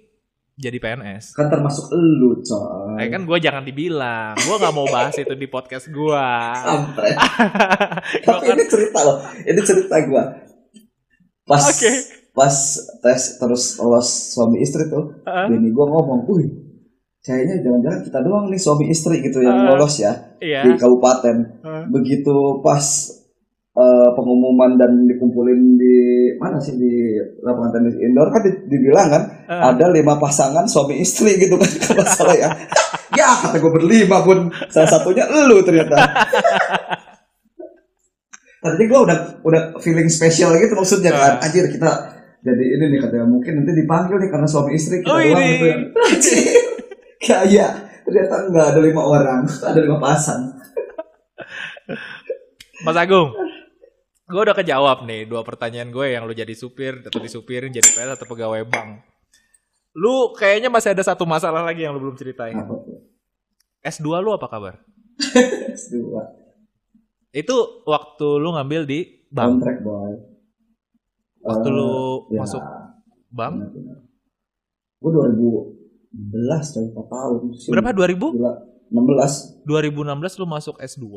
[0.54, 1.32] jadi PNS.
[1.32, 3.00] Kan termasuk elu, coy.
[3.00, 5.96] Eh kan gue jangan dibilang, gue nggak mau bahas itu di podcast gue.
[6.04, 7.00] Gua
[8.28, 9.18] Tapi kan, ini cerita loh.
[9.40, 10.24] Ini cerita gua.
[11.44, 11.92] Pas Oke.
[12.30, 12.54] pas
[13.02, 15.46] tes terus lolos suami istri tuh, Heeh.
[15.50, 16.46] bini gua ngomong, "Wih,
[17.20, 19.74] kayaknya jangan-jangan kita doang nih suami istri gitu yang Ah.
[19.74, 20.62] lolos ya iya.
[20.62, 21.84] di kabupaten." Heeh.
[21.90, 22.84] Begitu pas
[23.70, 25.96] eh, pengumuman dan dikumpulin di
[26.36, 26.90] mana sih di
[27.40, 29.62] lapangan tenis indoor kan di- dibilang kan Heeh.
[29.70, 32.48] ada lima pasangan suami istri gitu kan kalau salah ya.
[33.10, 35.96] ya kata gue berlima pun salah satunya elu ternyata.
[38.60, 41.32] Tadinya gue udah udah feeling spesial gitu maksudnya kan.
[41.36, 41.44] Ah.
[41.44, 41.90] Anjir kita
[42.40, 45.48] jadi ini nih katanya mungkin nanti dipanggil nih karena suami istri kita Oh, doang ini.
[45.48, 45.76] gitu ya.
[47.20, 47.70] Kayak
[48.04, 50.42] ternyata enggak ada lima orang, ada lima pasang.
[52.80, 53.28] Mas Agung,
[54.30, 58.14] gue udah kejawab nih dua pertanyaan gue yang lu jadi supir atau disupirin jadi PNS
[58.14, 59.02] atau pegawai bank.
[59.98, 62.54] Lu kayaknya masih ada satu masalah lagi yang lu belum ceritain.
[62.54, 63.02] Apa tuh?
[63.82, 64.74] S2 lu apa kabar?
[65.92, 66.22] Dua.
[67.34, 69.58] Itu waktu lu ngambil di bank.
[69.58, 70.14] Kontrak boy.
[71.40, 71.90] Waktu Eh, lu
[72.36, 72.62] ya, masuk
[73.32, 73.54] bank
[75.00, 77.38] Gue 2011 coy, 4 tahun.
[77.72, 78.36] Berapa 2000?
[78.36, 78.52] Gila,
[78.92, 79.64] 16.
[79.64, 81.08] 2016 lu masuk S2,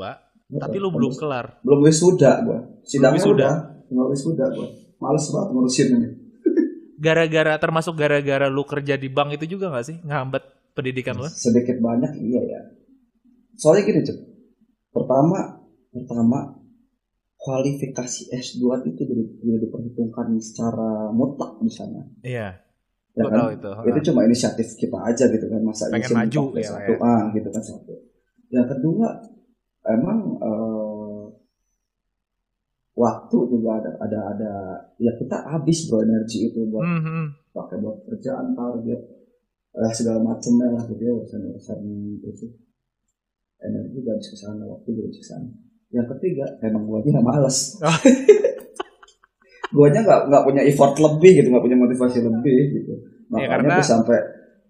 [0.57, 1.57] tapi lu belum kelar.
[1.61, 2.59] belum wisuda gua.
[2.83, 3.33] Sidangnya wisuda.
[3.33, 3.53] udah,
[3.85, 4.67] tinggal wisuda gua.
[4.97, 6.09] Males banget ngurusin ini.
[7.03, 11.27] Gara-gara termasuk gara-gara lu kerja di bank itu juga gak sih ngehambat pendidikan lu?
[11.27, 12.61] Sedikit banyak iya ya.
[13.53, 14.17] Soalnya gini, Cep.
[14.89, 16.57] Pertama, pertama
[17.35, 22.01] kualifikasi S2 itu jadi, jadi diperhitungkan secara mutlak di sana.
[22.23, 22.55] Iya,
[23.13, 23.53] Ya kan?
[23.53, 23.69] itu.
[23.93, 27.05] itu cuma inisiatif kita aja gitu kan masa Pengen maju ya, satu ya.
[27.05, 27.93] ah gitu kan satu
[28.49, 29.05] yang kedua
[29.86, 31.23] emang eh,
[32.93, 34.51] waktu juga ada ada ada
[34.97, 37.25] ya kita habis bro energi itu buat Hmm, hmm.
[37.51, 39.01] pakai buat kerjaan target
[39.73, 41.79] eh, segala macamnya lah gitu ya urusan urusan
[42.21, 42.47] itu
[43.59, 45.49] energi juga habis ke sana waktu juga habis ke sana
[45.89, 47.97] yang ketiga emang guanya males Oh.
[49.73, 52.93] guanya nggak nggak punya effort lebih gitu nggak punya motivasi lebih gitu
[53.34, 54.17] Ya, makanya karena gue sampai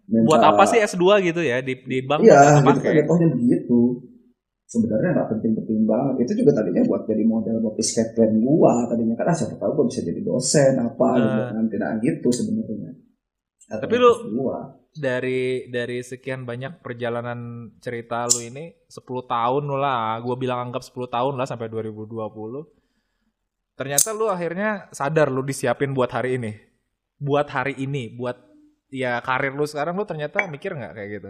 [0.06, 2.24] minta- Buat apa sih S2 gitu ya di di bank?
[2.24, 2.96] Iya, gitu kan kepake.
[2.96, 3.80] jatuhnya begitu.
[4.74, 6.16] Sebenarnya nggak penting-penting banget.
[6.26, 8.90] Itu juga tadinya buat jadi model buat escape plan gua.
[8.90, 11.18] Tadinya kan ah, siapa tahu gua bisa jadi dosen apa Ah.
[11.20, 12.92] gitu nanti nah gitu sebenarnya.
[13.70, 14.82] Tapi lu- gua.
[14.94, 17.40] dari dari sekian banyak perjalanan
[17.82, 22.14] cerita lu ini 10 tahun lah gue bilang anggap 10 tahun lah sampai 2020
[23.74, 26.52] ternyata lu akhirnya sadar lu disiapin buat hari ini
[27.18, 28.38] buat hari ini buat
[28.94, 31.30] ya karir lu sekarang lu ternyata mikir nggak kayak gitu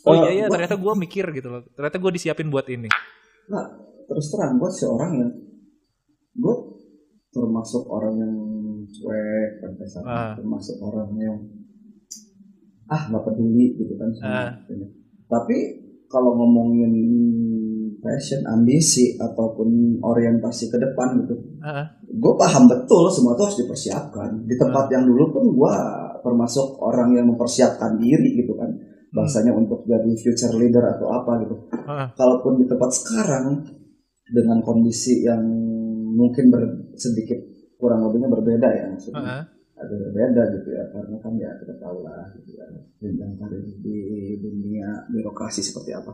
[0.00, 2.88] oh Eh, iya iya gua- ternyata gue mikir gitu loh ternyata gue disiapin buat ini
[3.48, 3.64] Nah,
[4.04, 5.32] terus terang gua seorang yang
[6.34, 6.54] gua
[7.28, 8.34] termasuk orang yang
[8.86, 9.70] cuek kan.
[10.02, 10.32] Ah.
[10.34, 11.36] termasuk orang yang
[12.86, 14.52] ah nggak peduli gitu kan Ah.
[14.58, 14.88] itunya.
[15.26, 15.56] Tapi
[16.06, 16.92] kalau ngomongin
[17.98, 19.68] passion, ambisi ataupun
[19.98, 24.40] orientasi ke depan gitu, Ah, gue paham betul semua itu harus dipersiapkan.
[24.42, 25.74] Di tempat yang dulu pun gue
[26.18, 28.72] termasuk orang yang mempersiapkan diri gitu kan,
[29.08, 31.56] bahasanya untuk jadi future leader atau apa gitu.
[31.88, 33.64] ah, Kalaupun di tempat sekarang
[34.28, 35.40] dengan kondisi yang
[36.12, 37.38] mungkin ber- sedikit
[37.78, 39.44] kurang lebihnya berbeda ya maksudnya ah.
[39.78, 42.66] agak berbeda gitu ya karena kan ya kita tahu lah gitu ya
[42.98, 43.98] jenjang karir di
[44.42, 46.10] dunia birokrasi seperti apa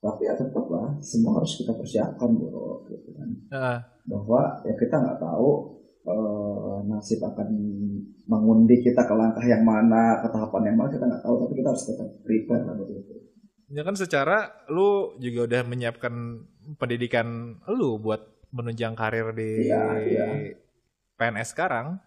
[0.00, 3.78] tapi ya tetap lah semua harus kita persiapkan bro gitu kan ah.
[4.08, 5.50] bahwa ya kita nggak tahu
[6.04, 7.48] eh, nasib akan
[8.24, 11.68] mengundi kita ke langkah yang mana ke tahapan yang mana kita nggak tahu tapi kita
[11.68, 13.16] harus tetap prepare lah itu
[13.66, 16.12] Ya kan secara lu juga udah menyiapkan
[16.76, 17.26] pendidikan
[17.66, 18.20] lu buat
[18.52, 20.26] menunjang karir di Iya, iya.
[21.16, 21.98] PNS sekarang.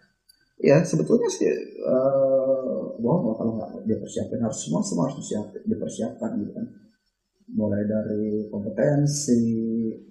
[0.58, 6.50] ya sebetulnya sih eh bahwa kalau nggak dipersiapkan harus semua semua harus disiap- dipersiapkan gitu
[6.50, 6.66] kan
[7.54, 9.41] mulai dari kompetensi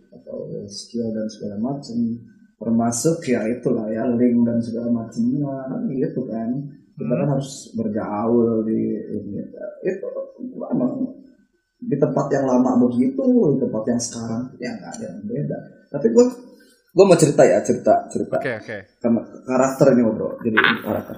[0.09, 1.99] atau skill dan segala macam
[2.57, 6.51] termasuk ya itulah ya link dan segala macamnya kan gitu kan.
[6.97, 7.21] Kita Hmm.
[7.21, 8.81] kan harus bergaul di
[9.13, 9.41] ini.
[9.85, 10.07] Itu
[10.73, 10.93] emang
[11.77, 13.21] di tempat yang lama begitu
[13.53, 15.59] di tempat yang sekarang ya nggak ada yang beda.
[15.93, 16.25] Tapi gue
[16.97, 18.41] gue mau cerita ya cerita cerita.
[18.41, 18.77] Oke oke.
[18.99, 20.31] karena karakter nih bro.
[20.41, 21.17] Jadi ini karakter.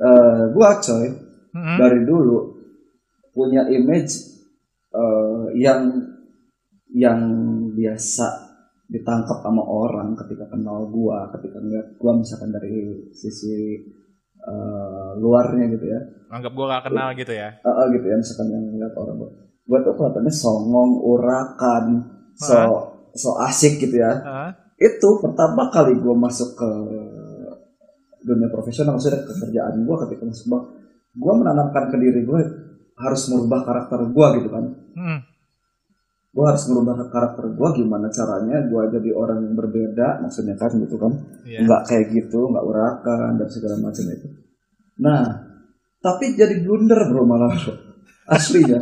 [0.00, 1.06] Eh gua coy
[1.50, 1.76] Mm-mm.
[1.76, 2.38] dari dulu
[3.34, 4.14] punya image
[4.94, 5.90] eh, yang
[6.90, 7.20] yang
[7.74, 8.49] biasa
[8.90, 13.78] ditangkap sama orang ketika kenal gua ketika ngeliat gua misalkan dari sisi
[14.40, 16.00] eh, luarnya gitu ya.
[16.34, 17.54] Anggap gua gak kenal gitu ya.
[17.62, 19.30] Eh, eh, gitu ya misalkan yang ngeliat orang gua.
[19.70, 21.84] Gua tuh kelihatannya songong urakan
[22.34, 22.58] so
[23.14, 24.12] so asik gitu ya.
[24.80, 26.70] Itu pertama kali gue masuk ke
[28.24, 30.64] dunia profesional maksudnya ke kerjaan gue ketika masuk bank
[31.10, 32.40] gue menanamkan ke diri gue
[33.00, 34.64] harus merubah karakter gue gitu kan.
[34.94, 35.18] Hmm.
[36.30, 40.94] Gue harus merubah karakter gue gimana caranya gue jadi orang yang berbeda maksudnya kan gitu
[40.94, 41.12] kan?
[41.42, 41.66] Iya.
[41.66, 44.28] nggak kayak gitu nggak urakan dan segala macam itu.
[45.02, 45.24] Nah
[46.00, 47.50] tapi jadi blunder bro malah.
[47.50, 47.74] Bro.
[48.30, 48.78] asli ya.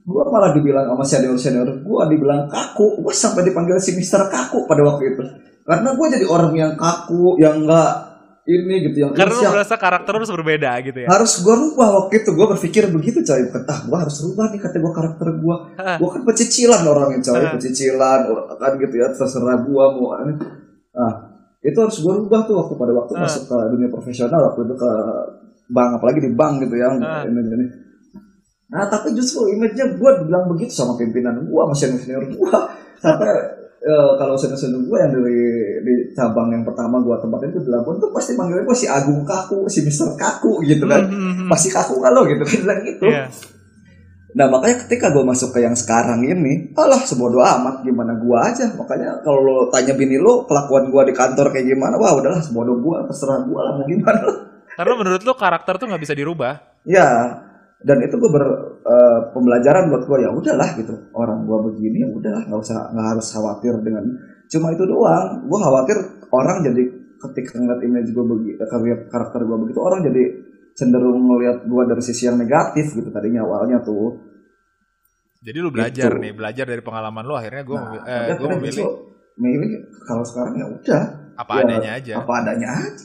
[0.00, 3.00] Gue malah dibilang sama senior senior gue dibilang kaku.
[3.00, 5.24] Gue sampai dipanggil si Mister kaku pada waktu itu.
[5.64, 8.09] Karena gue jadi orang yang kaku yang nggak
[8.50, 9.52] ini gitu yang Karena lu siap.
[9.54, 11.08] merasa karakter lu harus berbeda gitu ya.
[11.08, 14.76] harus gue rubah waktu itu gue berpikir begitu coy ah gue harus rubah nih kata
[14.76, 15.56] gue karakter gue
[15.96, 17.52] gue kan pecicilan orangnya coy Ah.
[17.54, 21.14] pecicilan orang kan gitu ya terserah gue mau ah
[21.60, 24.90] itu harus gue rubah tuh waktu pada waktu masuk ke dunia profesional waktu itu ke
[25.68, 27.66] bank apalagi di bank gitu ya ini, ini.
[28.66, 32.50] nah tapi justru image-nya gue bilang begitu sama pimpinan gue sama senior senior gue
[33.04, 35.40] sampai eh, kalau senior senior gue yang dari
[35.80, 39.64] di cabang yang pertama gue tempatin itu di tuh pasti manggilnya gue si Agung kaku
[39.72, 41.48] si Mister kaku gitu kan Hmm, hmm, hmm.
[41.48, 43.24] pasti kaku lo gitu kan bilang gitu Iya.
[44.30, 48.70] Nah makanya ketika gue masuk ke yang sekarang ini, alah sebodoh amat gimana gue aja.
[48.78, 52.78] Makanya kalau lo tanya bini lo kelakuan gue di kantor kayak gimana, wah udahlah sebodoh
[52.78, 54.22] gue, terserah gue lah mau gimana.
[54.78, 56.54] Karena menurut lu karakter tuh nggak bisa dirubah.
[56.86, 57.42] ya,
[57.80, 58.44] dan itu gue ber
[58.84, 60.94] eh, pembelajaran buat gue ya udahlah gitu.
[61.16, 64.04] Orang gue begini ya udahlah nggak usah nggak harus khawatir dengan
[64.52, 65.48] cuma itu doang.
[65.48, 65.96] Gue khawatir
[66.28, 66.82] orang jadi
[67.20, 68.60] ketika ngeliat image gue begitu,
[69.08, 70.22] karakter gue begitu, orang jadi
[70.72, 74.16] cenderung ngeliat gue dari sisi yang negatif gitu tadinya awalnya tuh.
[75.40, 76.20] Jadi lu belajar Gitu.
[76.20, 78.88] nih, belajar dari pengalaman lu akhirnya gue Nah, eh, kadang memilih justru
[79.40, 79.70] milih
[80.04, 81.02] kalau sekarang ya udah
[81.32, 82.12] apa ya, adanya aja.
[82.20, 83.04] apa adanya aja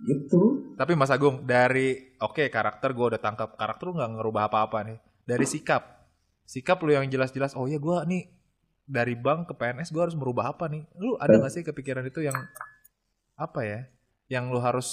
[0.00, 4.78] gitu Tapi Mas Agung dari oke karakter gue udah tangkap karakter lu nggak ngerubah apa-apa
[4.88, 4.98] nih.
[5.28, 6.08] Dari sikap,
[6.48, 7.52] sikap lu yang jelas-jelas.
[7.52, 8.32] Oh ya gue nih
[8.88, 10.88] dari bank ke PNS gue harus merubah apa nih?
[10.96, 12.34] Lu ada nggak sih kepikiran itu yang
[13.36, 13.80] apa ya?
[14.32, 14.88] Yang lu harus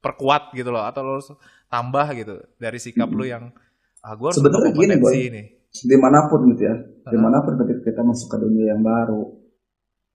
[0.00, 1.32] perkuat gitu loh atau lu harus
[1.68, 3.52] tambah gitu dari sikap lu yang
[4.00, 5.28] ah gue harus Sebenarnya gini, Boy.
[5.28, 5.46] nih.
[5.70, 9.39] di mana pun gitu ya di mana pun ketika kita masuk ke dunia yang baru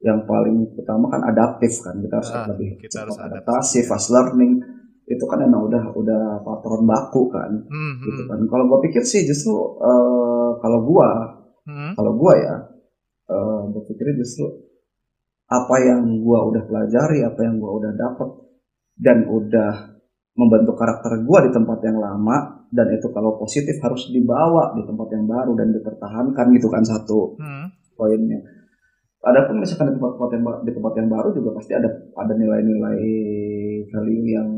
[0.06, 3.42] yang paling utama kan adaptif kan kita harus Ah, lebih kita harus adaptasi
[3.82, 3.90] adaptasi.
[3.90, 4.62] fast learning
[5.06, 9.02] itu kan emang udah udah patron baku kan Hmm, gitu hmm, kan kalau gua pikir
[9.02, 11.10] sih justru eh, kalau gua
[11.64, 11.92] hmm.
[11.94, 12.56] kalau gua ya
[13.26, 14.46] eh berpikirnya justru
[15.48, 18.30] apa yang gua udah pelajari apa yang gua udah dapat
[18.96, 19.98] dan udah
[20.34, 22.38] membentuk karakter gua di tempat yang lama
[22.70, 27.38] dan itu kalau positif harus dibawa di tempat yang baru dan dipertahankan gitu kan satu
[27.38, 27.70] Hmm.
[27.94, 28.42] poinnya
[29.26, 33.02] adapun misalkan di tempat-tempat yang di tempat yang baru juga pasti ada ada nilai-nilai
[33.90, 34.50] value yang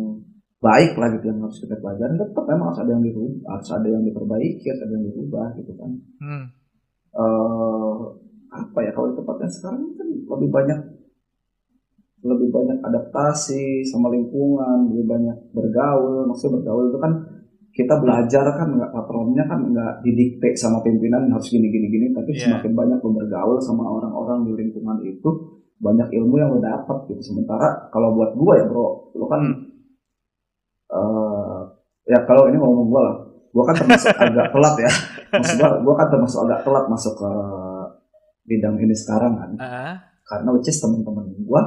[0.58, 3.88] baik lah gitu yang harus kita pelajari tetap memang harus ada yang dirubah harus ada
[3.88, 6.44] yang diperbaiki harus ada yang dirubah gitu kan Hmm.
[7.18, 7.96] eh
[8.48, 10.80] apa ya kalau di tempat yang sekarang kan lebih banyak
[12.26, 17.14] lebih banyak adaptasi sama lingkungan lebih banyak bergaul maksudnya bergaul itu kan
[17.78, 22.34] kita belajar kan nggak patronnya kan nggak didikte sama pimpinan harus gini gini gini tapi
[22.34, 22.58] Iya.
[22.58, 25.30] semakin banyak lo bergaul sama orang-orang di lingkungan itu
[25.78, 27.22] banyak ilmu yang lo dapat gitu.
[27.24, 29.42] Sementara kalau buat gua ya bro lo kan
[30.88, 31.60] eh
[32.08, 33.16] ya kalau ini ngomong gua lah.
[33.54, 34.92] Gua kan termasuk agak telat ya.
[35.34, 37.32] Maksud gua kan termasuk agak telat masuk ke
[38.44, 39.52] bidang ini sekarang kan.
[39.60, 41.62] Ah, karena which is teman-teman gua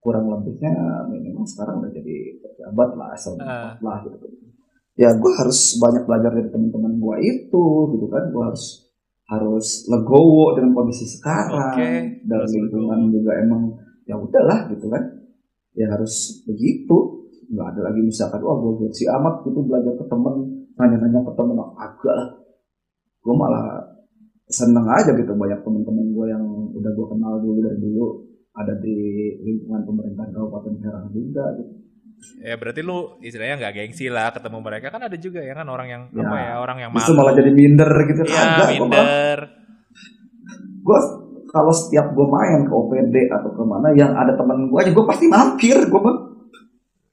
[0.00, 0.72] kurang lebihnya
[1.06, 3.76] minimal sekarang udah jadi pejabat lah asal Ah.
[3.78, 4.28] lah gitu
[5.00, 7.64] ya gua harus banyak belajar dari teman-teman gua itu
[7.96, 8.28] gitu kan.
[8.28, 8.90] Gua harus
[9.30, 11.72] harus legowo dengan kondisi sekarang.
[11.72, 11.90] Oke,
[12.26, 13.62] dan lingkungan juga emang
[14.04, 15.02] ya udahlah gitu kan.
[15.78, 17.30] Ya harus begitu.
[17.50, 21.56] Nggak ada lagi misalkan wah gue si amat gitu belajar ke temen nanya-nanya ke temen.
[21.78, 22.28] Agak lah.
[23.22, 23.90] Gue malah
[24.50, 26.44] seneng aja gitu banyak temen-temen gue yang
[26.74, 28.06] udah gue kenal dulu dari dulu
[28.50, 28.98] ada di
[29.46, 31.72] lingkungan pemerintahan kabupaten Serang juga gitu.
[32.38, 35.88] Ya berarti lu istilahnya nggak gengsi lah ketemu mereka kan ada juga ya kan orang
[35.88, 37.12] yang Ya, apa ya orang yang malu.
[37.14, 39.38] malah jadi minder gitu Iya, gua malah- minder.
[40.80, 40.98] gue
[41.46, 45.04] kalau setiap gue main ke OPD atau ke mana yang ada temen gue aja gue
[45.04, 46.12] pasti mampir gue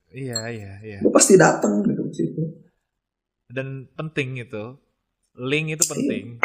[0.09, 0.97] Iya, iya, iya.
[0.99, 2.41] gue pasti datang gitu ke situ
[3.45, 4.75] Dan penting itu.
[5.37, 6.41] Link itu penting.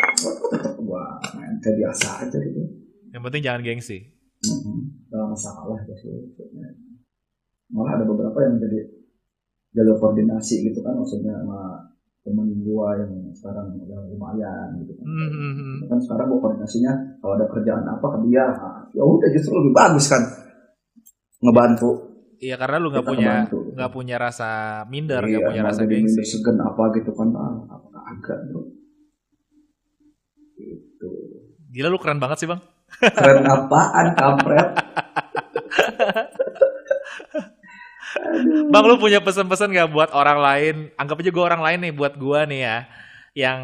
[0.78, 1.02] gue
[1.32, 2.62] main kayak biasa aja gitu
[3.08, 3.98] Yang penting jangan gengsi.
[5.08, 6.12] Gak masalah ya sih
[7.72, 8.78] malah ada beberapa yang jadi
[9.72, 11.88] jalur koordinasi gitu kan maksudnya sama
[12.22, 15.04] temen gua yang sekarang udah lumayan gitu kan.
[15.04, 15.76] Hmm, hmm, hmm.
[15.88, 19.72] kan sekarang gua koordinasinya kalau ada kerjaan apa ke dia nah, ya udah justru lebih
[19.72, 20.22] bagus kan
[21.40, 23.70] ngebantu Iya karena lu nggak punya gitu.
[23.70, 24.50] nggak punya rasa
[24.86, 26.26] minder, nggak Iya, punya rasa gengsi.
[26.26, 28.62] segen apa gitu kan ah, apa agak bro
[30.52, 31.10] gitu
[31.70, 32.60] Gila lu keren banget sih bang.
[33.00, 34.68] Keren apaan, kampret?
[38.68, 40.74] Bang, lu punya pesan-pesan gak buat orang lain?
[41.00, 42.78] Anggap aja gue orang lain nih buat gue nih ya.
[43.32, 43.60] Yang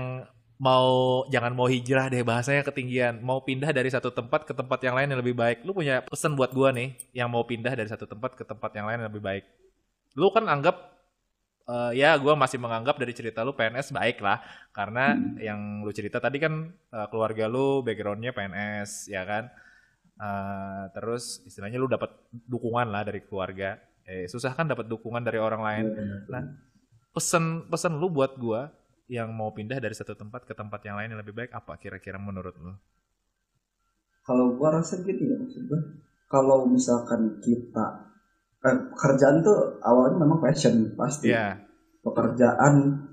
[0.58, 0.88] mau,
[1.28, 3.20] jangan mau hijrah deh bahasanya ketinggian.
[3.20, 5.58] Mau pindah dari satu tempat ke tempat yang lain yang lebih baik.
[5.68, 8.86] Lu punya pesan buat gue nih, yang mau pindah dari satu tempat ke tempat yang
[8.88, 9.44] lain yang lebih baik.
[10.16, 10.76] Lu kan anggap,
[11.68, 14.40] uh, ya gue masih menganggap dari cerita lu PNS baik lah.
[14.72, 19.52] Karena yang lu cerita tadi kan uh, keluarga lu backgroundnya PNS, ya kan?
[20.18, 23.78] Uh, terus istilahnya lu dapat dukungan lah dari keluarga
[24.08, 25.84] eh susah kan dapat dukungan dari orang lain.
[26.32, 26.42] Nah,
[27.12, 28.72] pesan pesan lu buat gua
[29.12, 32.16] yang mau pindah dari satu tempat ke tempat yang lain yang lebih baik apa kira-kira
[32.16, 32.72] menurut lu?
[34.24, 35.80] Kalau gua rasa gini ya maksud gua,
[36.32, 38.08] kalau misalkan kita
[38.64, 41.28] eh, pekerjaan tuh awalnya memang passion pasti.
[41.28, 41.60] Iya.
[42.00, 43.04] Pekerjaan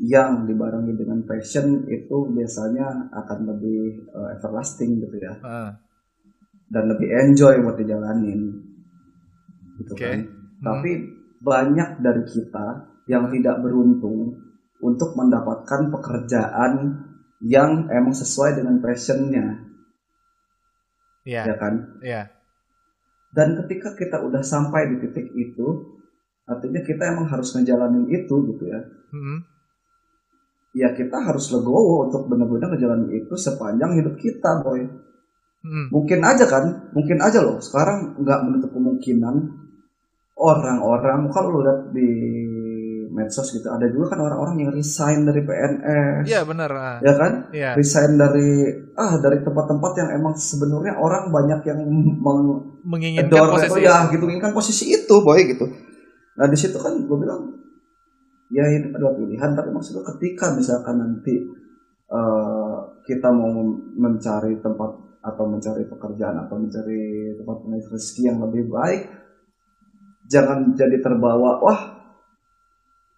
[0.00, 5.36] yang dibarengi dengan passion itu biasanya akan lebih uh, everlasting gitu ya.
[5.44, 5.70] Uh,
[6.72, 8.71] Dan lebih enjoy buat dijalanin
[9.82, 10.06] gitu Oke.
[10.06, 10.18] kan.
[10.22, 10.62] Hmm.
[10.62, 10.90] Tapi
[11.42, 12.66] banyak dari kita
[13.10, 14.38] yang tidak beruntung
[14.82, 17.02] untuk mendapatkan pekerjaan
[17.42, 19.66] yang emang sesuai dengan passionnya,
[21.26, 21.74] Iya, ya kan?
[22.02, 22.22] iya.
[23.32, 25.66] Dan ketika kita udah sampai di titik itu,
[26.46, 28.80] artinya kita emang harus ngejalanin itu gitu ya.
[29.14, 29.38] Mm-mm.
[30.72, 34.82] Ya kita harus legowo untuk benar-benar ngejalanin itu sepanjang hidup kita, boy.
[35.62, 35.86] Mm-mm.
[35.94, 37.62] Mungkin aja kan, mungkin aja loh.
[37.62, 39.61] Sekarang nggak menutup kemungkinan
[40.36, 42.08] orang-orang kalau lu lihat di
[43.12, 46.70] medsos gitu ada juga kan orang-orang yang resign dari PNS Iya benar.
[46.72, 46.96] ah.
[47.04, 47.76] ya kan Iya.
[47.76, 51.80] resign dari ah dari tempat-tempat yang emang sebenarnya orang banyak yang
[52.18, 52.40] meng
[52.82, 55.66] Menginginkan adore posisi itu ya gitu inginkan posisi itu boy gitu
[56.40, 57.52] nah di situ kan gue bilang
[58.48, 61.36] ya ini adalah pilihan tapi maksudnya ketika misalkan nanti
[62.08, 63.52] eh, kita mau
[64.00, 64.90] mencari tempat
[65.22, 67.56] atau mencari pekerjaan atau mencari tempat
[67.92, 69.21] rezeki yang lebih baik
[70.32, 71.80] jangan jadi terbawa wah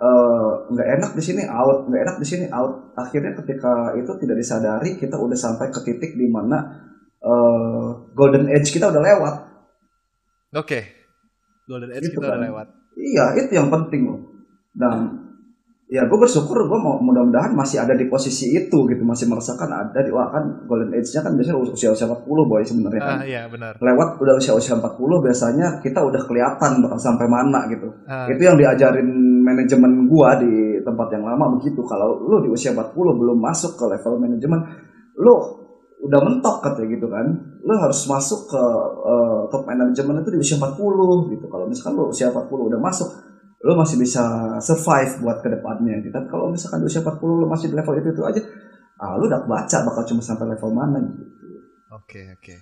[0.03, 4.37] eh, nggak enak di sini out nggak enak di sini out akhirnya ketika itu tidak
[4.43, 6.59] disadari kita udah sampai ke titik di mana
[7.23, 7.87] eh,
[8.19, 9.35] golden age kita udah lewat
[10.55, 10.81] Oke.
[11.67, 12.47] Golden Age Gitu kita udah kan.
[12.47, 12.67] lewat.
[12.95, 14.21] Iya, itu yang penting loh.
[14.71, 15.24] Dan
[15.95, 20.03] ya gue bersyukur gue mau mudah-mudahan masih ada di posisi itu gitu, masih merasakan ada
[20.03, 23.19] di wah kan golden age-nya kan biasanya usia-usia 40 boy sebenarnya kan.
[23.23, 23.79] Ah iya benar.
[23.79, 27.95] Lewat udah usia-usia 40 biasanya kita udah kelihatan bakal sampai mana gitu.
[28.11, 29.07] Ah, Itu yang diajarin
[29.47, 31.79] manajemen gua di tempat yang lama begitu.
[31.87, 34.67] Kalau lu di usia 40 belum masuk ke level manajemen,
[35.23, 35.35] lu
[36.11, 37.27] udah mentok katanya gitu kan.
[37.63, 38.63] Lu harus masuk ke
[38.99, 40.75] eh, top manajemen itu di usia 40
[41.39, 41.47] gitu.
[41.47, 43.07] Kalau misalkan lu usia 40 udah masuk,
[43.65, 44.23] lu masih bisa
[44.61, 46.13] survive buat ke depannya gitu.
[46.13, 48.41] Tapi kalau misalkan di usia 40 lu masih di level itu itu aja,
[49.01, 51.25] ah lu udah baca bakal cuma sampai level mana gitu.
[51.97, 52.55] Oke oke.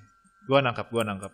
[0.46, 1.32] Gua nangkap, gua nangkap.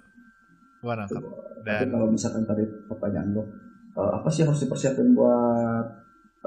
[0.80, 1.20] Gua nangkap.
[1.20, 3.44] Tapi Dan kalau misalkan tadi pertanyaan lo,
[3.92, 5.86] eh, apa sih yang harus dipersiapin buat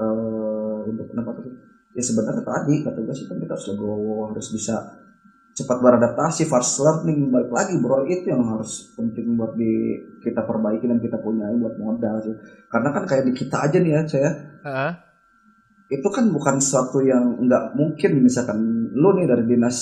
[0.02, 1.46] eh untuk kenapa tuh?
[1.92, 4.80] Ya sebenarnya tadi kata gue sih kan kita harus legowo, harus bisa
[5.52, 9.72] cepat beradaptasi, fast learning, balik lagi bro itu yang harus penting buat di
[10.18, 12.32] kita perbaiki dan kita punya buat modal sih.
[12.66, 14.30] Karena kan kayak di kita aja nih ya, saya
[14.62, 14.92] Ah,
[15.86, 18.58] itu kan bukan sesuatu yang nggak mungkin misalkan
[18.90, 19.78] lu nih dari dinas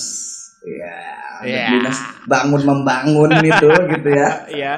[0.59, 0.91] ya
[1.39, 1.73] dari Ya.
[1.73, 1.97] dinas
[2.27, 4.73] bangun membangun itu gitu ya iya.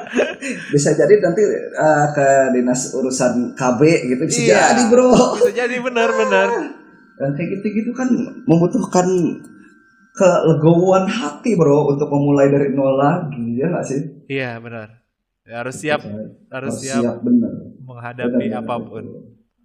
[0.70, 4.56] bisa jadi nanti eh, ke dinas urusan KB gitu bisa Iya.
[4.70, 6.48] jadi bro Bisa jadi benar-benar.
[7.14, 8.08] dan kayak gitu-gitu kan
[8.44, 9.08] membutuhkan
[10.14, 15.04] kelegowoan hati bro untuk memulai dari nol lagi ya nggak sih Iya benar.
[15.44, 19.04] Ya, harus siap, harus harus siap siap bener menghadapi Bener, bener, apa pun.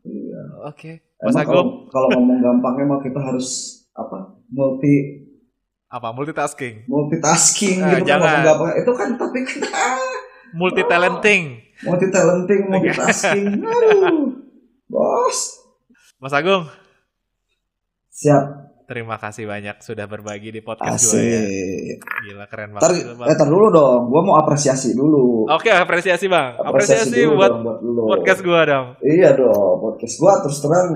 [0.03, 0.93] iya Oke.
[1.19, 3.49] Mas emang kalau Agung, kalau ngomong gampangnya mah kita harus
[3.93, 4.19] apa
[4.49, 4.95] multi
[5.87, 6.85] apa multitasking?
[6.85, 8.27] multitasking Eh, gitu kan jangan.
[8.27, 9.99] ngomong gampang itu kan tapi kan
[10.59, 11.43] Multi talenting.
[11.79, 14.35] multi talenting multitasking aduh
[14.87, 15.39] bos
[16.17, 16.67] Mas Agung,
[18.11, 18.58] siap
[18.89, 21.41] terima kasih banyak sudah berbagi di podcast gue ya.
[21.45, 22.89] asik Gila keren banget.
[23.21, 23.29] Bang.
[23.29, 25.45] eh, ntar dulu dong, gua mau apresiasi dulu.
[25.45, 26.57] Oke, apresiasi Bang.
[26.57, 28.03] Apresiasi, dulu buat dong buat lu.
[28.09, 28.87] podcast gua dong.
[29.05, 30.89] Iya dong, podcast gua terus terang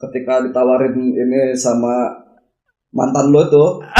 [0.00, 2.24] ketika ditawarin ini sama
[2.90, 3.70] mantan lo tuh.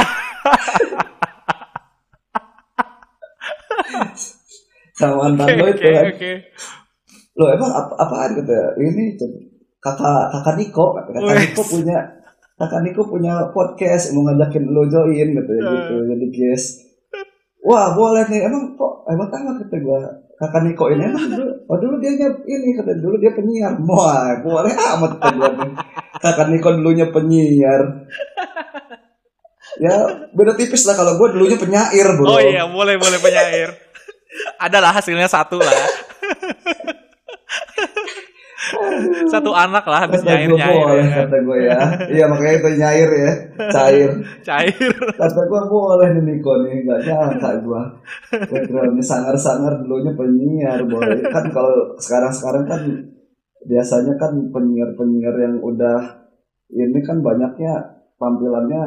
[4.98, 6.04] sama mantan Oke, lo itu oke, kan.
[6.08, 6.32] oke.
[7.32, 8.66] Lo emang apa apaan gitu ya?
[8.80, 9.36] Ini coba.
[9.82, 11.20] kakak kakak Niko, kakak.
[11.42, 11.98] Niko punya
[12.62, 15.94] kakak Niko punya podcast mau ngajakin lo join gitu ya gitu.
[16.14, 16.64] Jadi guys,
[17.66, 18.46] wah boleh nih.
[18.46, 19.98] Emang kok hebat amat kata gua.
[20.38, 23.74] Kakak Niko ini emang dulu, oh dulu dia ini kata dulu dia penyiar.
[23.82, 25.72] Wah, boleh amat kata nih.
[26.22, 27.82] Kakak Niko dulunya penyiar.
[29.80, 33.72] ya beda tipis lah kalau gue dulunya penyair bro Oh iya, boleh boleh penyair.
[34.68, 35.72] Adalah hasilnya satu lah.
[39.28, 40.74] Satu anak lah habis kata nyair gue nyair.
[40.76, 41.78] boleh ya kata gue ya
[42.10, 43.32] iya makanya itu nyair ya
[43.70, 44.10] cair
[44.42, 44.90] Cair.
[45.14, 47.82] kata gue boleh nih Niko nih nggak nyangka gue
[48.48, 52.82] backgroundnya sangar-sangar dulunya penyiar boy kan kalau sekarang-sekarang kan
[53.62, 55.98] biasanya kan penyiar-penyiar yang udah
[56.68, 57.72] ini kan banyaknya
[58.16, 58.82] tampilannya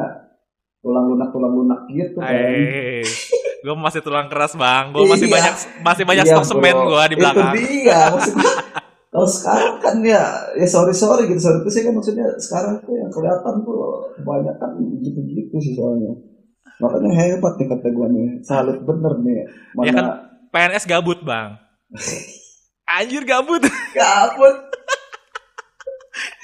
[0.80, 3.02] tulang lunak tulang lunak gitu kan Hai.
[3.56, 4.94] Gue masih tulang keras bang.
[4.94, 5.34] Gue masih Iya.
[5.34, 7.50] banyak masih banyak Iya, stok semen gue di belakang.
[7.50, 8.02] Itu dia.
[9.06, 10.22] Kalau sekarang kan ya,
[10.58, 14.70] ya sorry sorry gitu sorry itu sih kan maksudnya sekarang tuh yang kelihatan tuh kebanyakan
[15.00, 16.12] gitu-gitu sih soalnya.
[16.76, 19.48] Makanya hebat nih kata gue nih, salut bener nih.
[19.72, 20.04] Mana Ya kan?
[20.52, 21.56] PNS gabut bang.
[23.00, 23.62] Anjir gabut.
[23.96, 24.56] gabut.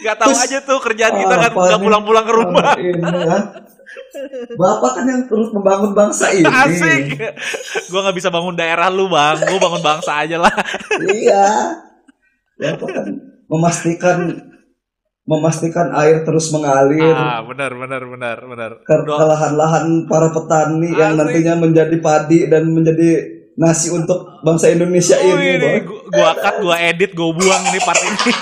[0.02, 2.74] Gak tahu Terus, aja tuh kerjaan kita apa nggak pulang-pulang ke rumah.
[2.76, 3.38] Ini ya.
[4.56, 6.44] Bapak kan yang terus membangun bangsa ini.
[6.44, 7.16] Asik.
[7.88, 9.36] Gue nggak bisa bangun daerah lu bang.
[9.48, 10.52] Gue bangun bangsa aja lah.
[11.12, 11.48] iya.
[12.62, 13.06] Bapak kan
[13.50, 14.18] memastikan
[15.22, 17.14] memastikan air terus mengalir.
[17.14, 18.70] Ah benar benar benar benar.
[18.82, 21.20] ke lahan-lahan para petani yang Asik.
[21.30, 26.54] nantinya menjadi padi dan menjadi nasi untuk bangsa Indonesia Oh, ini, ini gua, gua cut,
[26.64, 28.16] gua edit, gua buang ini part ini.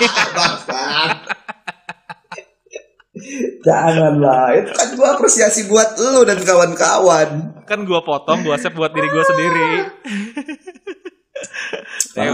[3.61, 7.61] Janganlah, itu kan gua apresiasi buat lu dan kawan-kawan.
[7.69, 9.69] kan gua potong, gua save buat diri gua sendiri.
[12.17, 12.31] ya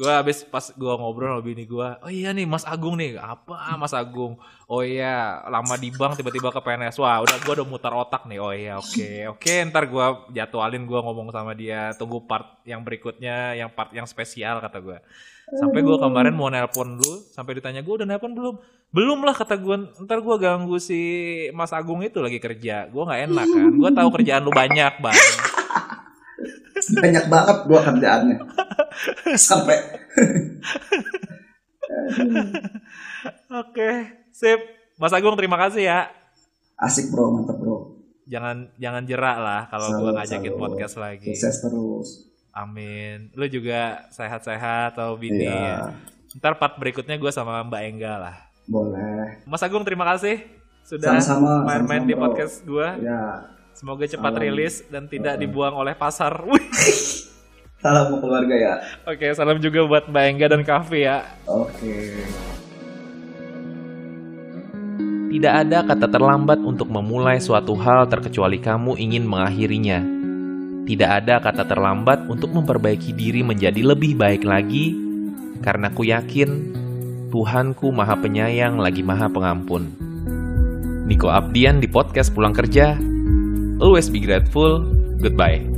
[0.00, 3.76] Gua habis pas gua ngobrol sama bini gua, oh iya nih Mas Agung nih, apa
[3.76, 4.40] Mas Agung?
[4.64, 6.96] Oh iya, lama di bank tiba-tiba ke PNS.
[7.04, 8.40] Wah, udah gua udah mutar otak nih.
[8.40, 9.36] Oh iya, oke.
[9.36, 14.08] Oke, ntar gua jadwalin gua ngomong sama dia, tunggu part yang berikutnya, yang part yang
[14.08, 15.04] spesial kata gua.
[15.60, 18.56] Sampai gua kemarin mau nelpon lu, sampai ditanya gua udah nelpon belum?
[18.96, 19.84] Belum lah kata gua.
[20.00, 20.96] Ntar gua ganggu si
[21.52, 22.88] Mas Agung itu lagi kerja.
[22.88, 23.70] Gua nggak enak kan.
[23.76, 25.20] Gua tahu kerjaan lu banyak, Bang.
[26.88, 28.38] Banyak banget gua kerjaannya.
[29.36, 29.76] Sampai
[33.50, 33.90] Oke,
[34.30, 34.60] sip.
[34.96, 36.00] Mas Agung terima kasih ya.
[36.76, 37.92] asik bro, mantap bro.
[38.24, 40.60] Jangan jangan jerak lah kalau gua Salut, ngajakin salut.
[40.62, 41.26] podcast lagi.
[41.28, 42.08] Sukses terus.
[42.50, 43.28] Amin.
[43.32, 45.52] Lu juga sehat-sehat atau bini ya.
[45.52, 45.76] Iya,
[46.32, 48.36] Ntar part berikutnya gue sama Mbak Engga lah.
[48.64, 49.42] boleh.
[49.44, 50.46] Mas Agung terima kasih
[50.82, 51.18] sudah
[51.62, 52.86] main-main di podcast gue.
[53.02, 53.50] Ya,
[53.80, 54.44] Semoga cepat Salam.
[54.44, 55.48] rilis dan tidak Heeh.
[55.48, 56.44] dibuang oleh pasar.
[56.44, 56.60] Wih.
[57.80, 58.74] salam buat keluarga ya.
[59.08, 61.24] Oke, salam juga buat Mbak Engga dan Kavi ya.
[61.48, 62.20] Oke.
[65.32, 70.04] Tidak ada kata terlambat untuk memulai suatu hal terkecuali kamu ingin mengakhirinya.
[70.84, 74.92] Tidak ada kata terlambat untuk memperbaiki diri menjadi lebih baik lagi,
[75.64, 76.76] karena ku yakin
[77.32, 79.88] Tuhanku Maha Penyayang lagi Maha Pengampun.
[81.08, 83.09] Niko Abdian di podcast Pulang Kerja.
[83.80, 84.80] Always be grateful.
[85.20, 85.69] Goodbye.